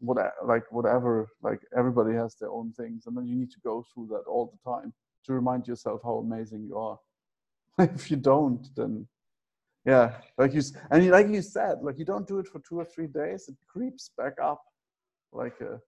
[0.00, 3.84] whatever like whatever like everybody has their own things and then you need to go
[3.92, 4.92] through that all the time
[5.24, 6.98] to remind yourself how amazing you are.
[7.94, 9.06] If you don't then
[9.84, 12.84] yeah like you and like you said like you don't do it for two or
[12.84, 14.60] three days it creeps back up
[15.32, 15.80] like a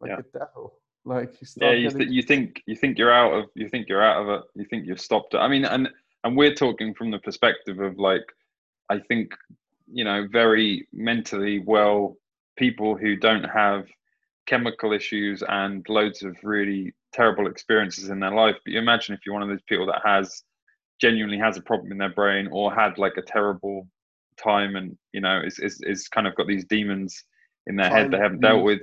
[0.00, 0.18] like yeah.
[0.18, 0.74] a devil.
[1.04, 4.02] Like you yeah you, th- you think you think you're out of you think you're
[4.02, 5.38] out of it you think you've stopped it.
[5.38, 5.88] I mean and
[6.24, 8.24] and we're talking from the perspective of like
[8.90, 9.32] i think
[9.92, 12.16] you know very mentally well
[12.60, 13.86] people who don't have
[14.46, 19.20] chemical issues and loads of really terrible experiences in their life but you imagine if
[19.24, 20.44] you're one of those people that has
[21.00, 23.88] genuinely has a problem in their brain or had like a terrible
[24.42, 27.24] time and you know is is, is kind of got these demons
[27.66, 28.80] in their head they haven't dealt with.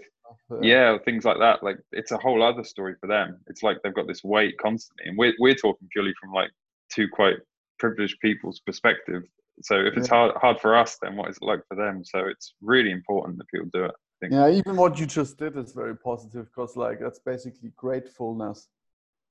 [0.62, 1.64] Yeah things like that.
[1.64, 3.40] Like it's a whole other story for them.
[3.48, 6.52] It's like they've got this weight constantly and we're, we're talking purely from like
[6.94, 7.38] two quite
[7.80, 9.24] privileged people's perspective
[9.62, 12.04] so if it's hard hard for us then what is it like for them?
[12.04, 13.96] So it's really important that people do it
[14.32, 18.68] yeah even what you just did is very positive because like that's basically gratefulness.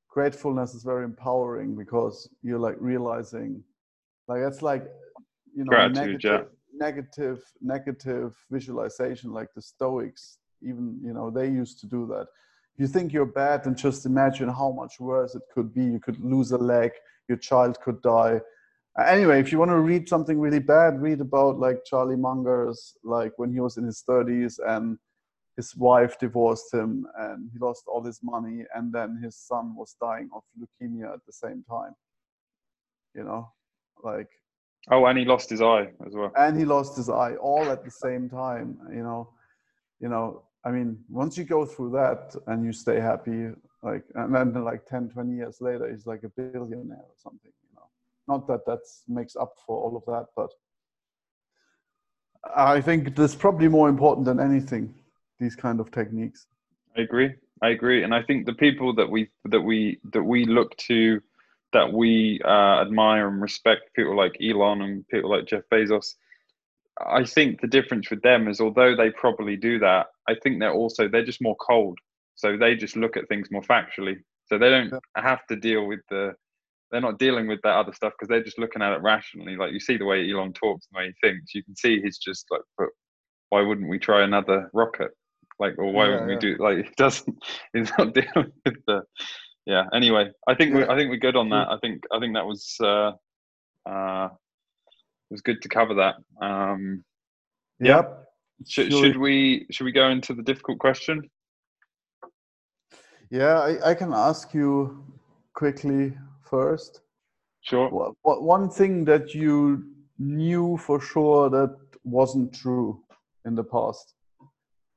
[0.08, 3.62] Gratefulness is very empowering because you're like realizing
[4.28, 4.84] like it's like
[5.54, 6.22] you know Gratitude, negative,
[6.72, 6.86] yeah.
[6.86, 12.28] negative negative visualization like the stoics even you know they used to do that.
[12.78, 15.82] You think you're bad and just imagine how much worse it could be.
[15.84, 16.92] You could lose a leg
[17.28, 18.40] your child could die
[18.98, 22.94] Uh, anyway if you want to read something really bad read about like charlie munger's
[23.04, 24.98] like when he was in his 30s and
[25.56, 29.96] his wife divorced him and he lost all his money and then his son was
[30.00, 31.94] dying of leukemia at the same time.
[33.14, 33.50] You know
[34.04, 34.28] like
[34.90, 36.30] oh and he lost his eye as well.
[36.37, 39.30] And he lost his eye all at the same time you know.
[40.00, 43.48] You know i mean once you go through that and you stay happy
[43.82, 47.52] like and then like 10 20 years later he's like a billionaire or something
[48.28, 50.50] not that that makes up for all of that but
[52.56, 54.92] i think that's probably more important than anything
[55.38, 56.46] these kind of techniques.
[56.96, 57.34] I agree.
[57.62, 61.22] I agree, and I think the people that we that we that we look to,
[61.72, 66.14] that we uh, admire and respect, people like Elon and people like Jeff Bezos.
[67.06, 70.72] I think the difference with them is, although they probably do that, I think they're
[70.72, 71.98] also they're just more cold.
[72.34, 74.16] So they just look at things more factually.
[74.44, 76.34] So they don't have to deal with the.
[76.90, 79.57] They're not dealing with that other stuff because they're just looking at it rationally.
[79.57, 82.18] Like you see the way Elon talks, the way he thinks, you can see he's
[82.18, 82.88] just like, but
[83.51, 85.11] why wouldn't we try another rocket?
[85.59, 86.51] Like, or why yeah, wouldn't yeah.
[86.51, 86.62] we do?
[86.62, 87.37] Like, it doesn't.
[87.75, 89.03] It's not dealing with the.
[89.64, 89.85] Yeah.
[89.92, 90.79] Anyway, I think yeah.
[90.79, 91.68] we, I think we're good on that.
[91.68, 93.12] I think I think that was uh,
[93.88, 94.29] uh,
[95.31, 96.14] it was good to cover that.
[96.44, 97.05] Um,
[97.81, 98.22] yep.
[98.66, 101.29] Should, should we should we go into the difficult question?
[103.31, 105.05] Yeah, I, I can ask you
[105.53, 106.16] quickly
[106.48, 107.00] first.
[107.62, 108.14] Sure.
[108.22, 109.85] What, one thing that you
[110.18, 113.02] knew for sure that wasn't true
[113.44, 114.16] in the past?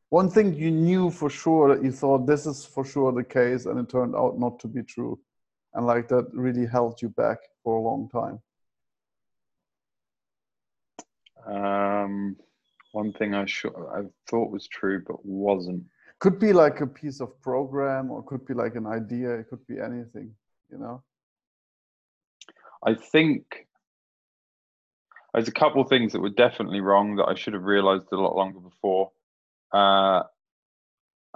[0.10, 3.66] one thing you knew for sure that you thought this is for sure the case
[3.66, 5.20] and it turned out not to be true
[5.74, 8.40] and like that really held you back for a long time
[11.48, 12.36] um,
[12.92, 15.84] one thing i sure i thought was true but wasn't
[16.20, 19.66] could be like a piece of program or could be like an idea it could
[19.68, 20.34] be anything
[20.72, 21.02] you know
[22.86, 23.68] i think
[25.34, 28.16] there's a couple of things that were definitely wrong that i should have realized a
[28.16, 29.12] lot longer before
[29.74, 30.24] uh,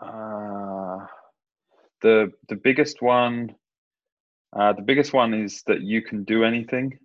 [0.01, 1.06] uh,
[2.01, 3.56] the the biggest one,
[4.56, 6.97] uh, the biggest one is that you can do anything.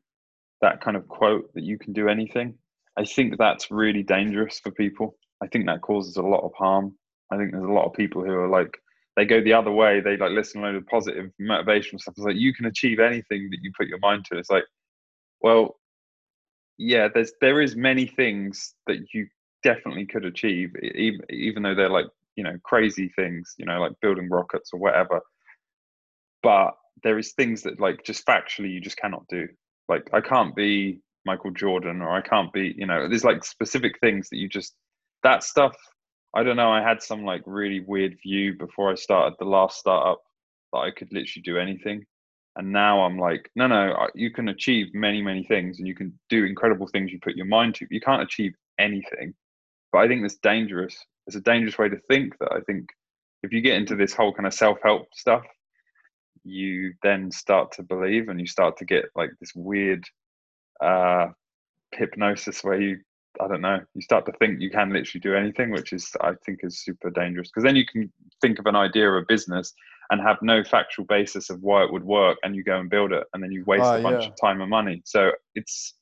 [0.61, 2.55] That kind of quote that you can do anything.
[2.96, 5.16] I think that's really dangerous for people.
[5.40, 6.96] I think that causes a lot of harm.
[7.31, 8.77] I think there's a lot of people who are like
[9.18, 10.00] they go the other way.
[10.00, 12.14] They like listen to a load of positive motivational stuff.
[12.16, 14.38] It's like you can achieve anything that you put your mind to.
[14.38, 14.62] It's like,
[15.40, 15.81] well,
[16.78, 19.26] yeah, there's there is many things that you
[19.64, 23.92] definitely could achieve, even, even though they're like, you know, crazy things, you know, like
[24.00, 25.20] building rockets or whatever.
[26.44, 29.48] But there is things that like just factually you just cannot do.
[29.88, 33.98] Like I can't be Michael Jordan or I can't be, you know, there's like specific
[34.00, 34.76] things that you just
[35.24, 35.74] that stuff.
[36.35, 36.71] I don't know.
[36.71, 40.23] I had some like really weird view before I started the last startup
[40.73, 42.05] that I could literally do anything.
[42.57, 46.19] And now I'm like, no, no, you can achieve many, many things and you can
[46.29, 47.87] do incredible things you put your mind to.
[47.90, 49.35] You can't achieve anything
[49.92, 50.96] but I think that's dangerous.
[51.27, 52.88] It's a dangerous way to think that I think
[53.42, 55.44] if you get into this whole kind of self help stuff,
[56.44, 60.05] you then start to believe and you start to get like this weird
[60.83, 61.29] uh,
[61.92, 62.98] hypnosis where you,
[63.41, 66.33] I don't know, you start to think you can literally do anything, which is, I
[66.45, 69.73] think, is super dangerous because then you can think of an idea of a business
[70.11, 73.13] and have no factual basis of why it would work and you go and build
[73.13, 74.29] it and then you waste uh, a bunch yeah.
[74.31, 75.03] of time and money.
[75.05, 75.95] So it's,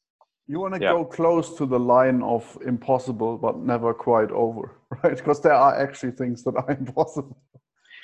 [0.48, 0.92] You want to Yeah.
[0.92, 5.16] go close to the line of impossible, but never quite over, right?
[5.16, 7.36] Because there are actually things that are impossible.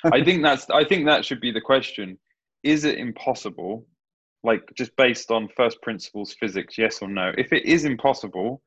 [0.03, 2.17] I think that's I think that should be the question.
[2.63, 3.87] Is it impossible?
[4.43, 7.31] Like just based on first principles physics, yes or no?
[7.37, 8.61] If it is impossible,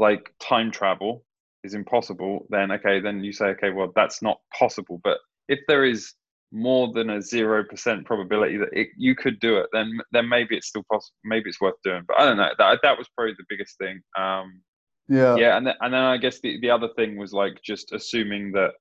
[0.00, 1.24] like time travel
[1.62, 5.00] is impossible, then okay, then you say, okay, well that's not possible.
[5.04, 6.14] But if there is
[6.52, 10.56] more than a zero percent probability that it, you could do it, then then maybe
[10.56, 11.14] it's still possible.
[11.24, 12.02] Maybe it's worth doing.
[12.08, 12.50] But I don't know.
[12.58, 14.00] That that was probably the biggest thing.
[14.18, 14.62] Um,
[15.08, 15.36] Yeah.
[15.36, 18.52] yeah and then, and then i guess the, the other thing was like just assuming
[18.52, 18.72] that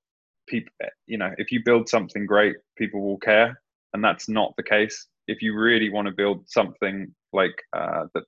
[0.48, 0.72] people
[1.08, 3.60] you know if you build something great people will care
[3.94, 6.96] and that's not the case if you really want to build something
[7.34, 8.24] like uh, that,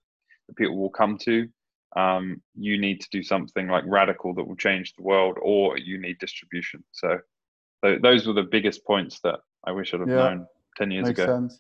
[0.48, 1.48] that people will come to
[1.96, 5.98] um, you need to do something like radical that will change the world or you
[6.00, 7.18] need distribution so
[7.84, 10.16] th- those were the biggest points that i wish i'd have Yeah.
[10.16, 11.60] known 10 years Makes ago sense.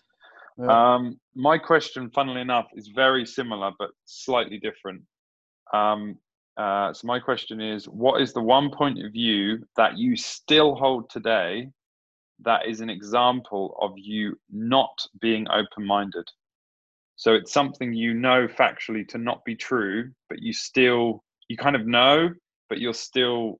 [0.58, 0.94] Yeah.
[0.96, 5.02] um, my question, funnily enough, is very similar but slightly different.
[5.74, 6.18] Um,
[6.58, 10.76] uh, so my question is, what is the one point of view that you still
[10.76, 11.70] hold today
[12.44, 16.28] that is an example of you not being open-minded?
[17.22, 21.76] So it's something you know factually to not be true, but you still you kind
[21.76, 22.32] of know,
[22.68, 23.60] but you're still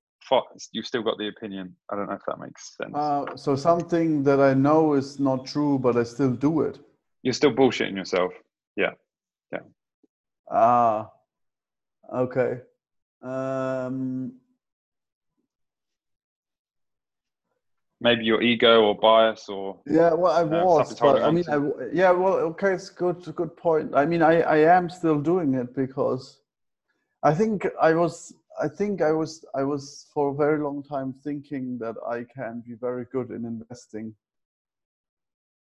[0.72, 1.76] you've still got the opinion.
[1.92, 2.96] I don't know if that makes sense.
[2.96, 6.80] Uh, so something that I know is not true, but I still do it.
[7.22, 8.34] you're still bullshitting yourself.
[8.76, 8.94] Yeah,
[9.54, 9.60] yeah.
[10.50, 11.12] Ah,
[12.12, 12.62] okay.
[13.22, 14.41] Um,
[18.02, 21.46] Maybe your ego or bias or yeah, well, I Uh, was, holding but I mean.
[21.48, 23.94] I yeah, well, okay, it's good, good point.
[23.96, 26.40] I mean, I, I am still doing it because
[27.24, 31.14] I think I was, I think I was, I was for a very long time
[31.24, 34.16] thinking that I can be very good in investing,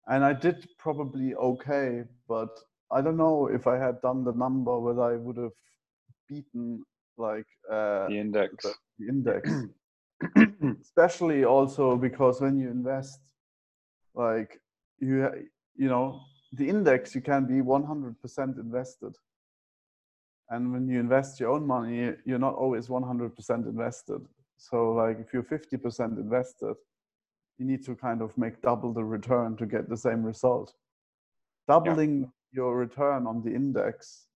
[0.07, 2.57] and I did probably okay, but
[2.91, 5.57] I don't know if I had done the number whether I would have
[6.29, 6.83] beaten
[7.17, 8.65] like uh, the index.
[8.99, 9.49] the index
[10.81, 13.19] especially also because when you invest
[14.13, 14.59] like
[14.99, 15.29] you
[15.75, 16.21] you know
[16.53, 19.15] the index you can be 100% invested.
[20.49, 24.21] And when you invest your own money you're not always 100% invested.
[24.57, 26.75] So like if you're 50% invested
[27.57, 30.73] you need to kind of make double the return to get the same result.
[31.67, 34.27] Doubling your return on the index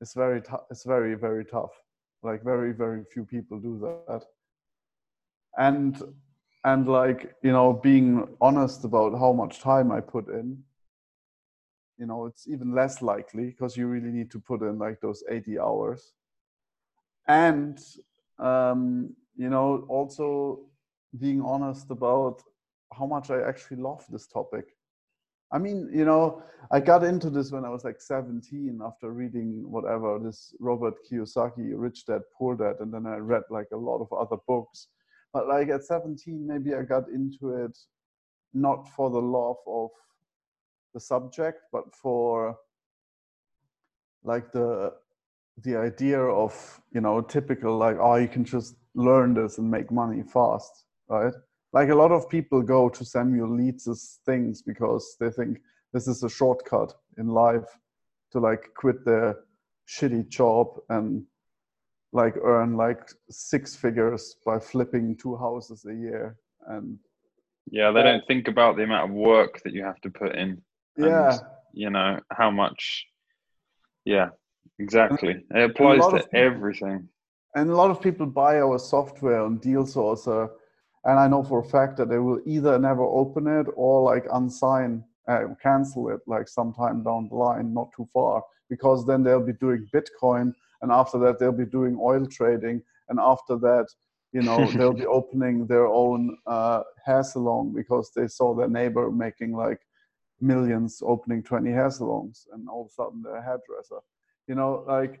[0.00, 1.74] is very tough it's very very tough.
[2.22, 4.24] Like very very few people do that
[5.58, 6.02] and
[6.64, 10.62] and like you know being honest about how much time i put in
[11.98, 15.22] you know it's even less likely because you really need to put in like those
[15.30, 16.12] 80 hours.
[17.28, 17.78] And
[18.38, 20.60] um you know also
[21.18, 22.42] being honest about
[22.92, 24.66] how much i actually love this topic.
[25.52, 26.42] I mean you know
[26.72, 31.72] i got into this when i was like 17 after reading whatever this robert kiyosaki
[31.76, 34.88] rich dad poor dad and then i read like a lot of other books
[35.34, 37.76] but like at 17 maybe i got into it
[38.54, 39.90] not for the love of
[40.94, 42.56] the subject but for
[44.22, 44.94] like the
[45.64, 49.90] the idea of you know typical like oh you can just learn this and make
[49.90, 51.32] money fast right?
[51.72, 55.58] Like a lot of people go to samuel leeds's things because they think
[55.92, 57.78] this is a shortcut in life
[58.32, 59.36] to like quit their
[59.88, 61.24] shitty job and
[62.14, 66.36] like earn like six figures by flipping two houses a year
[66.68, 66.96] and
[67.70, 70.50] Yeah, they don't think about the amount of work that you have to put in.
[70.96, 71.38] and, yeah
[71.76, 73.04] you know how much.
[74.04, 74.28] Yeah,
[74.78, 75.34] exactly.
[75.50, 77.08] It applies to people- everything.
[77.56, 80.42] and a lot of people buy our software on deal sourcer
[81.06, 84.24] and i know for a fact that they will either never open it or like
[84.38, 84.90] unsign
[85.32, 88.36] uh, cancel it like sometime down the line not too far
[88.72, 90.46] because then they'll be doing bitcoin
[90.84, 93.86] and after that they'll be doing oil trading and after that
[94.32, 99.10] you know they'll be opening their own uh, hair salon because they saw their neighbor
[99.10, 99.80] making like
[100.40, 104.00] millions opening 20 hair salons and all of a sudden they're a hairdresser.
[104.46, 105.20] You know like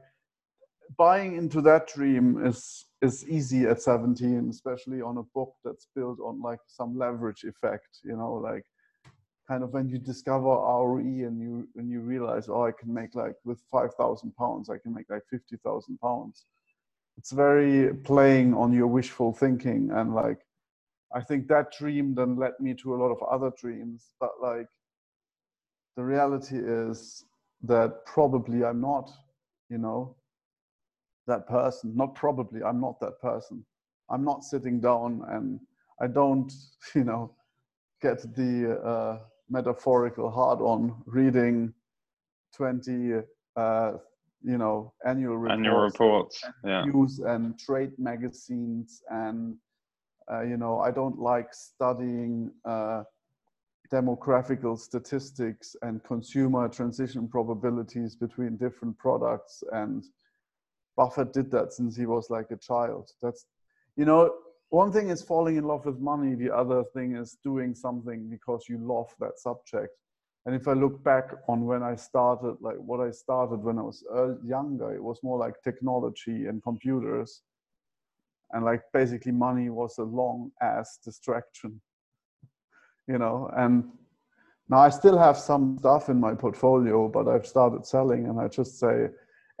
[0.98, 6.18] buying into that dream is is easy at 17 especially on a book that's built
[6.20, 8.66] on like some leverage effect you know like
[9.46, 13.14] kind of when you discover ROE and you and you realize oh I can make
[13.14, 16.46] like with 5000 pounds I can make like 50,000 pounds.
[17.16, 20.40] It's very playing on your wishful thinking and like
[21.14, 24.68] I think that dream then led me to a lot of other dreams but like
[25.96, 27.24] the reality is
[27.62, 29.10] that probably I'm not
[29.68, 30.16] you know
[31.26, 31.92] that person.
[31.96, 33.64] Not probably i'm not that person.
[34.10, 35.60] I'm not sitting down and
[36.00, 36.52] i don't
[36.94, 37.34] you know
[38.02, 39.18] get the uh,
[39.50, 41.72] metaphorical hard on reading
[42.56, 43.22] 20
[43.56, 43.92] uh,
[44.42, 49.56] you know annual reports, annual reports, yeah, news and trade magazines, and
[50.30, 53.04] uh, you know I don't like studying uh,
[53.92, 60.04] demographical statistics and consumer transition probabilities between different products and
[60.96, 63.10] Buffett did that since he was like a child.
[63.22, 63.46] That's,
[63.96, 64.32] you know,
[64.74, 66.34] one thing is falling in love with money.
[66.34, 69.92] The other thing is doing something because you love that subject.
[70.46, 73.82] And if I look back on when I started, like what I started when I
[73.82, 77.42] was uh, younger, it was more like technology and computers.
[78.50, 81.80] And like basically money was a long ass distraction,
[83.06, 83.84] you know, and
[84.68, 88.48] now I still have some stuff in my portfolio, but I've started selling and I
[88.48, 89.08] just say,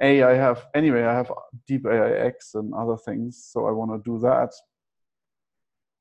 [0.02, 1.30] a i have anyway i have
[1.70, 4.50] DeepAIX and other things so i want to do that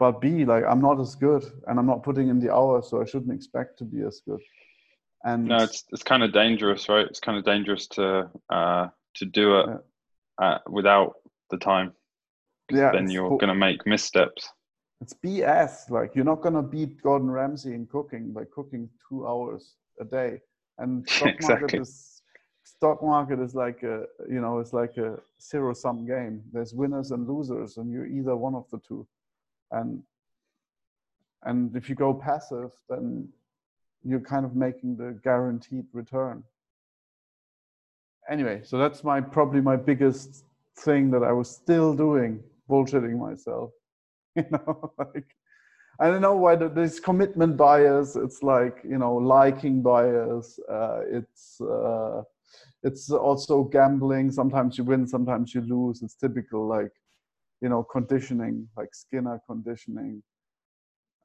[0.03, 3.01] but b like i'm not as good and i'm not putting in the hours so
[3.01, 4.43] i shouldn't expect to be as good.
[5.29, 7.07] And no it's it's kind of dangerous right?
[7.11, 8.05] It's kind of dangerous to
[8.57, 8.87] uh
[9.19, 10.45] to do it yeah.
[10.45, 11.11] uh, without
[11.51, 11.87] the time.
[12.79, 14.43] Yeah then you're going to make missteps.
[15.03, 19.19] It's bs like you're not going to beat gordon ramsay in cooking by cooking two
[19.29, 19.63] hours
[20.03, 20.31] a day.
[20.81, 21.61] And stock exactly.
[21.61, 22.21] market is
[22.75, 23.97] stock market is like a
[24.33, 25.09] you know it's like a
[25.49, 26.35] zero sum game.
[26.53, 29.07] There's winners and losers and you're either one of the two
[29.73, 30.01] and
[31.43, 33.27] and if you go passive then
[34.03, 36.43] you're kind of making the guaranteed return
[38.29, 40.45] anyway so that's my probably my biggest
[40.79, 43.71] thing that i was still doing bullshitting myself
[44.35, 45.35] you know like
[45.99, 48.15] I don't know why this commitment bias.
[48.15, 50.59] It's like you know liking bias.
[50.67, 52.23] Uh, it's uh,
[52.81, 54.31] it's also gambling.
[54.31, 56.01] Sometimes you win, sometimes you lose.
[56.01, 56.91] It's typical, like
[57.63, 60.21] you know, conditioning, like Skinner conditioning,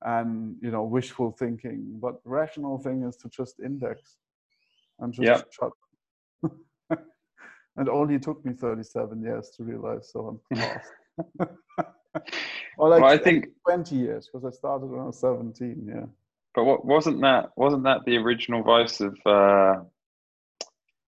[0.03, 1.99] and you know, wishful thinking.
[2.01, 4.17] But rational thing is to just index
[5.01, 5.73] and just shut.
[7.77, 10.11] and only took me 37 years to realize.
[10.13, 10.93] So I'm lost.
[12.79, 15.85] or like well, I think 20 years because I started when I was 17.
[15.87, 16.07] Yeah.
[16.55, 17.51] But what wasn't that?
[17.57, 19.19] Wasn't that the original vice of?
[19.27, 19.83] Uh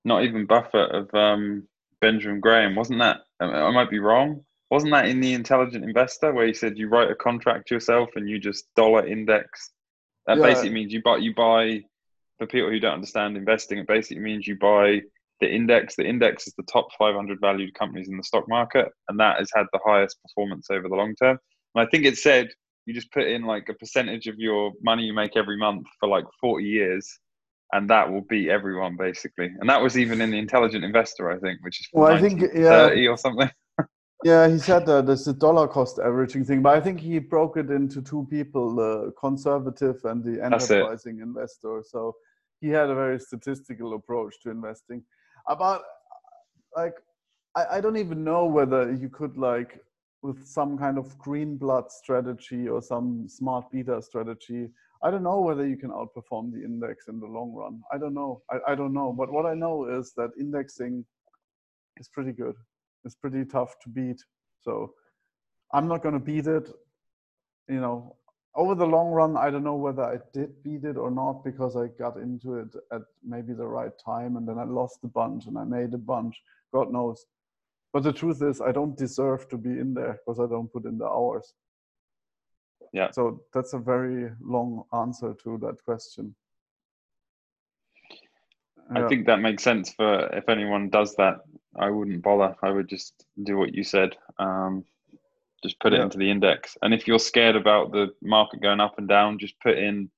[0.04, 1.66] not even Buffett of um,
[2.00, 2.74] Benjamin Graham.
[2.74, 3.18] Wasn't that?
[3.40, 4.44] I might be wrong.
[4.70, 8.28] Wasn't that in the Intelligent Investor where he said you write a contract yourself and
[8.28, 9.70] you just dollar index?
[10.26, 10.44] That yeah.
[10.44, 11.82] basically means you buy you buy
[12.38, 13.78] for people who don't understand investing.
[13.78, 15.02] It basically means you buy
[15.40, 15.96] the index.
[15.96, 19.50] The index is the top 500 valued companies in the stock market, and that has
[19.54, 21.38] had the highest performance over the long term.
[21.74, 22.48] And I think it said
[22.86, 26.08] you just put in like a percentage of your money you make every month for
[26.08, 27.18] like 40 years
[27.72, 29.50] and that will beat everyone basically.
[29.58, 32.40] And that was even in the Intelligent Investor, I think, which is well, I think
[32.40, 33.50] yeah, thirty or something.
[34.22, 37.56] Yeah, he said that there's a dollar cost averaging thing, but I think he broke
[37.56, 41.82] it into two people: the conservative and the enterprising investor.
[41.86, 42.14] So
[42.60, 45.02] he had a very statistical approach to investing.
[45.48, 45.82] About
[46.76, 46.94] like,
[47.56, 49.80] I, I don't even know whether you could like
[50.22, 54.68] with some kind of Greenblatt strategy or some smart beta strategy
[55.02, 57.80] I don't know whether you can outperform the index in the long run.
[57.90, 58.42] I don't know.
[58.50, 59.14] I, I don't know.
[59.16, 61.04] But what I know is that indexing
[61.96, 62.54] is pretty good.
[63.04, 64.22] It's pretty tough to beat.
[64.60, 64.94] So
[65.72, 66.70] I'm not going to beat it.
[67.68, 68.16] You know,
[68.54, 71.76] over the long run, I don't know whether I did beat it or not because
[71.76, 75.46] I got into it at maybe the right time and then I lost the bunch
[75.46, 76.42] and I made a bunch.
[76.74, 77.26] God knows.
[77.92, 80.84] But the truth is, I don't deserve to be in there because I don't put
[80.84, 81.54] in the hours
[82.92, 86.34] yeah so that's a very long answer to that question
[88.94, 91.36] i think that makes sense for if anyone does that
[91.78, 92.54] i wouldn't bother.
[92.62, 94.84] I would just do what you said um,
[95.62, 96.04] just put it yeah.
[96.04, 96.76] into the index.
[96.82, 100.10] And if you're scared about the market going up and down just put in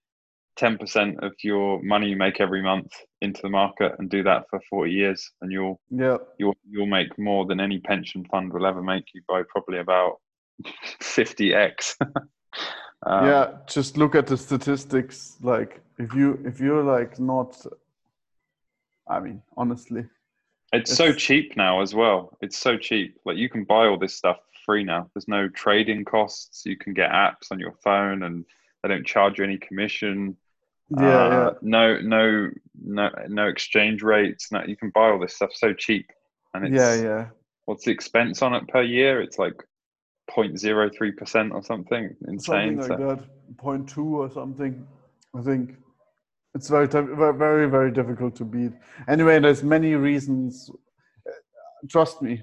[0.61, 2.93] 10% of your money you make every month
[3.23, 6.18] into the market and do that for 40 years and you'll yeah.
[6.39, 9.05] you'll you'll make more than any pension fund will ever make.
[9.14, 10.20] You by probably about
[11.01, 11.97] 50x
[13.07, 15.39] um, yeah, just look at the statistics.
[15.43, 17.64] Like if you if you're like not,
[19.09, 20.05] I mean, honestly,
[20.72, 22.36] it's, it's, so cheap now as well.
[22.40, 23.18] It's so cheap.
[23.24, 25.11] Like you can buy all this stuff free now.
[25.14, 26.62] There's no trading costs.
[26.64, 28.44] You can get apps on your phone, and
[28.82, 30.36] they don't charge you any commission.
[30.98, 31.50] Yeah, uh, yeah.
[31.62, 32.50] No, no,
[32.82, 34.53] no, no exchange rates.
[34.53, 36.11] No, you can buy all this stuff so cheap.
[36.55, 37.26] And it's, yeah, yeah.
[37.64, 39.22] What's the expense on it per year?
[39.22, 39.55] It's like
[40.30, 42.40] 0.03% or something insane.
[42.40, 43.16] Something like so.
[43.16, 44.86] that, 0.2 or something.
[45.34, 45.76] I think
[46.55, 48.72] it's very, very, very difficult to beat.
[49.09, 50.70] Anyway, there's many reasons.
[51.88, 52.42] Trust me.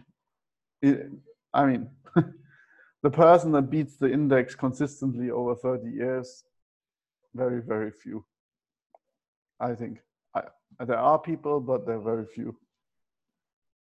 [0.83, 1.89] I mean,
[3.03, 6.43] the person that beats the index consistently over 30 years,
[7.35, 8.25] very, very few.
[9.59, 9.99] I think.
[10.33, 10.43] I,
[10.85, 12.55] there are people, but they're very few.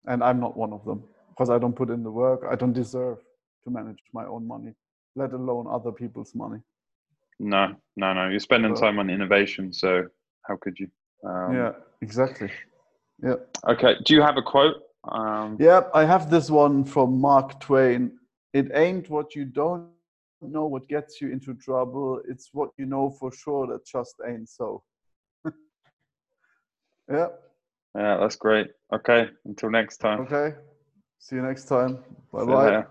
[0.06, 2.42] and I'm not one of them because I don't put in the work.
[2.50, 3.18] I don't deserve
[3.64, 4.72] to manage my own money,
[5.16, 6.60] let alone other people's money.
[7.38, 8.28] No, no, no.
[8.28, 10.04] You're spending time on innovation, so
[10.42, 10.88] how could you?
[11.28, 12.50] Um, yeah, exactly.
[13.22, 13.36] Yeah.
[13.68, 13.96] Okay.
[14.04, 14.76] Do you have a quote?
[15.10, 18.18] Um, Yeah, I have this one from Mark Twain.
[18.52, 19.88] It ain't what you don't
[20.40, 22.20] know what gets you into trouble.
[22.28, 24.82] It's what you know for sure that just ain't so.
[27.10, 27.28] yeah,
[27.94, 28.68] Yeah, that's great.
[28.92, 29.28] Okay.
[29.44, 30.20] Until next time.
[30.20, 30.56] okay.
[31.18, 31.98] See you next time.
[32.32, 32.84] Bye bye.